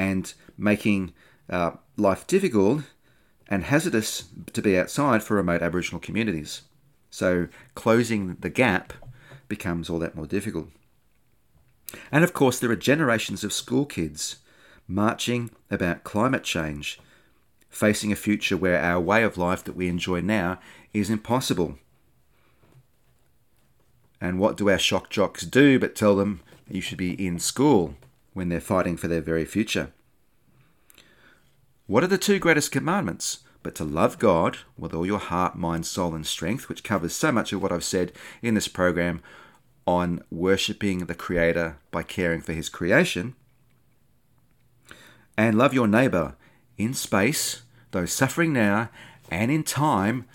and 0.00 0.32
making 0.56 1.12
uh, 1.50 1.72
life 1.98 2.26
difficult 2.26 2.84
and 3.48 3.64
hazardous 3.64 4.24
to 4.54 4.62
be 4.62 4.78
outside 4.78 5.22
for 5.22 5.34
remote 5.34 5.60
Aboriginal 5.60 6.00
communities. 6.00 6.62
So 7.10 7.48
closing 7.74 8.36
the 8.40 8.48
gap 8.48 8.94
becomes 9.46 9.90
all 9.90 9.98
that 9.98 10.14
more 10.14 10.26
difficult. 10.26 10.68
And 12.10 12.24
of 12.24 12.32
course, 12.32 12.58
there 12.58 12.70
are 12.70 12.76
generations 12.76 13.44
of 13.44 13.52
school 13.52 13.84
kids 13.84 14.36
marching 14.88 15.50
about 15.70 16.02
climate 16.02 16.44
change, 16.44 16.98
facing 17.68 18.10
a 18.10 18.16
future 18.16 18.56
where 18.56 18.80
our 18.80 19.00
way 19.00 19.22
of 19.22 19.36
life 19.36 19.62
that 19.64 19.76
we 19.76 19.88
enjoy 19.88 20.22
now 20.22 20.58
is 20.94 21.10
impossible. 21.10 21.78
And 24.18 24.38
what 24.38 24.56
do 24.56 24.70
our 24.70 24.78
shock 24.78 25.10
jocks 25.10 25.42
do 25.44 25.78
but 25.78 25.94
tell 25.94 26.16
them 26.16 26.40
you 26.70 26.80
should 26.80 26.98
be 26.98 27.26
in 27.26 27.38
school 27.38 27.96
when 28.32 28.48
they're 28.48 28.60
fighting 28.60 28.96
for 28.96 29.08
their 29.08 29.20
very 29.20 29.44
future? 29.44 29.92
What 31.86 32.04
are 32.04 32.08
the 32.08 32.18
two 32.18 32.38
greatest 32.38 32.70
commandments? 32.70 33.40
But 33.62 33.74
to 33.74 33.84
love 33.84 34.18
God 34.18 34.58
with 34.78 34.94
all 34.94 35.04
your 35.04 35.18
heart, 35.18 35.56
mind, 35.56 35.84
soul, 35.84 36.14
and 36.14 36.26
strength, 36.26 36.68
which 36.68 36.84
covers 36.84 37.12
so 37.12 37.30
much 37.30 37.52
of 37.52 37.62
what 37.62 37.72
I've 37.72 37.84
said 37.84 38.12
in 38.42 38.54
this 38.54 38.68
program 38.68 39.20
on 39.86 40.22
worshipping 40.30 41.06
the 41.06 41.14
Creator 41.14 41.78
by 41.90 42.02
caring 42.02 42.40
for 42.40 42.52
His 42.52 42.68
creation. 42.68 43.34
And 45.36 45.58
love 45.58 45.74
your 45.74 45.88
neighbour 45.88 46.36
in 46.78 46.94
space, 46.94 47.62
those 47.90 48.12
suffering 48.12 48.52
now, 48.52 48.88
and 49.30 49.50
in 49.50 49.62
time, 49.62 50.26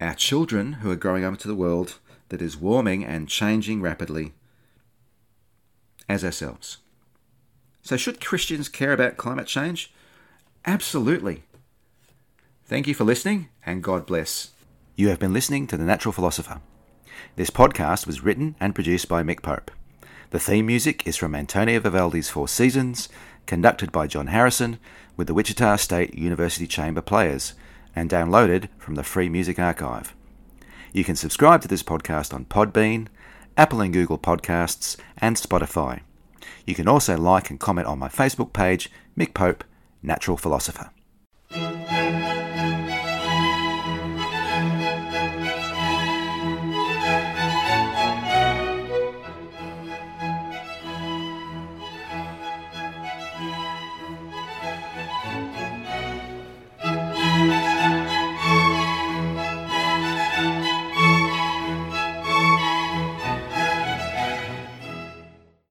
our 0.00 0.14
children 0.14 0.74
who 0.74 0.90
are 0.90 0.96
growing 0.96 1.24
up 1.24 1.32
into 1.32 1.48
the 1.48 1.54
world 1.54 1.98
that 2.28 2.42
is 2.42 2.56
warming 2.56 3.04
and 3.04 3.28
changing 3.28 3.80
rapidly 3.80 4.32
as 6.08 6.24
ourselves. 6.24 6.78
So, 7.84 7.98
should 7.98 8.18
Christians 8.18 8.70
care 8.70 8.94
about 8.94 9.18
climate 9.18 9.46
change? 9.46 9.92
Absolutely. 10.64 11.42
Thank 12.64 12.86
you 12.86 12.94
for 12.94 13.04
listening, 13.04 13.50
and 13.66 13.82
God 13.82 14.06
bless. 14.06 14.52
You 14.96 15.08
have 15.10 15.18
been 15.18 15.34
listening 15.34 15.66
to 15.66 15.76
The 15.76 15.84
Natural 15.84 16.12
Philosopher. 16.12 16.62
This 17.36 17.50
podcast 17.50 18.06
was 18.06 18.24
written 18.24 18.56
and 18.58 18.74
produced 18.74 19.06
by 19.06 19.22
Mick 19.22 19.42
Pope. 19.42 19.70
The 20.30 20.40
theme 20.40 20.64
music 20.64 21.06
is 21.06 21.18
from 21.18 21.34
Antonio 21.34 21.78
Vivaldi's 21.78 22.30
Four 22.30 22.48
Seasons, 22.48 23.10
conducted 23.44 23.92
by 23.92 24.06
John 24.06 24.28
Harrison 24.28 24.78
with 25.18 25.26
the 25.26 25.34
Wichita 25.34 25.76
State 25.76 26.14
University 26.14 26.66
Chamber 26.66 27.02
Players, 27.02 27.52
and 27.94 28.08
downloaded 28.08 28.70
from 28.78 28.94
the 28.94 29.04
Free 29.04 29.28
Music 29.28 29.58
Archive. 29.58 30.14
You 30.94 31.04
can 31.04 31.16
subscribe 31.16 31.60
to 31.60 31.68
this 31.68 31.82
podcast 31.82 32.32
on 32.32 32.46
Podbean, 32.46 33.08
Apple 33.58 33.82
and 33.82 33.92
Google 33.92 34.18
Podcasts, 34.18 34.96
and 35.18 35.36
Spotify. 35.36 36.00
You 36.66 36.74
can 36.74 36.88
also 36.88 37.16
like 37.16 37.50
and 37.50 37.60
comment 37.60 37.86
on 37.86 37.98
my 37.98 38.08
Facebook 38.08 38.52
page, 38.52 38.90
Mick 39.16 39.34
Pope 39.34 39.64
natural 40.04 40.36
philosopher. 40.36 40.90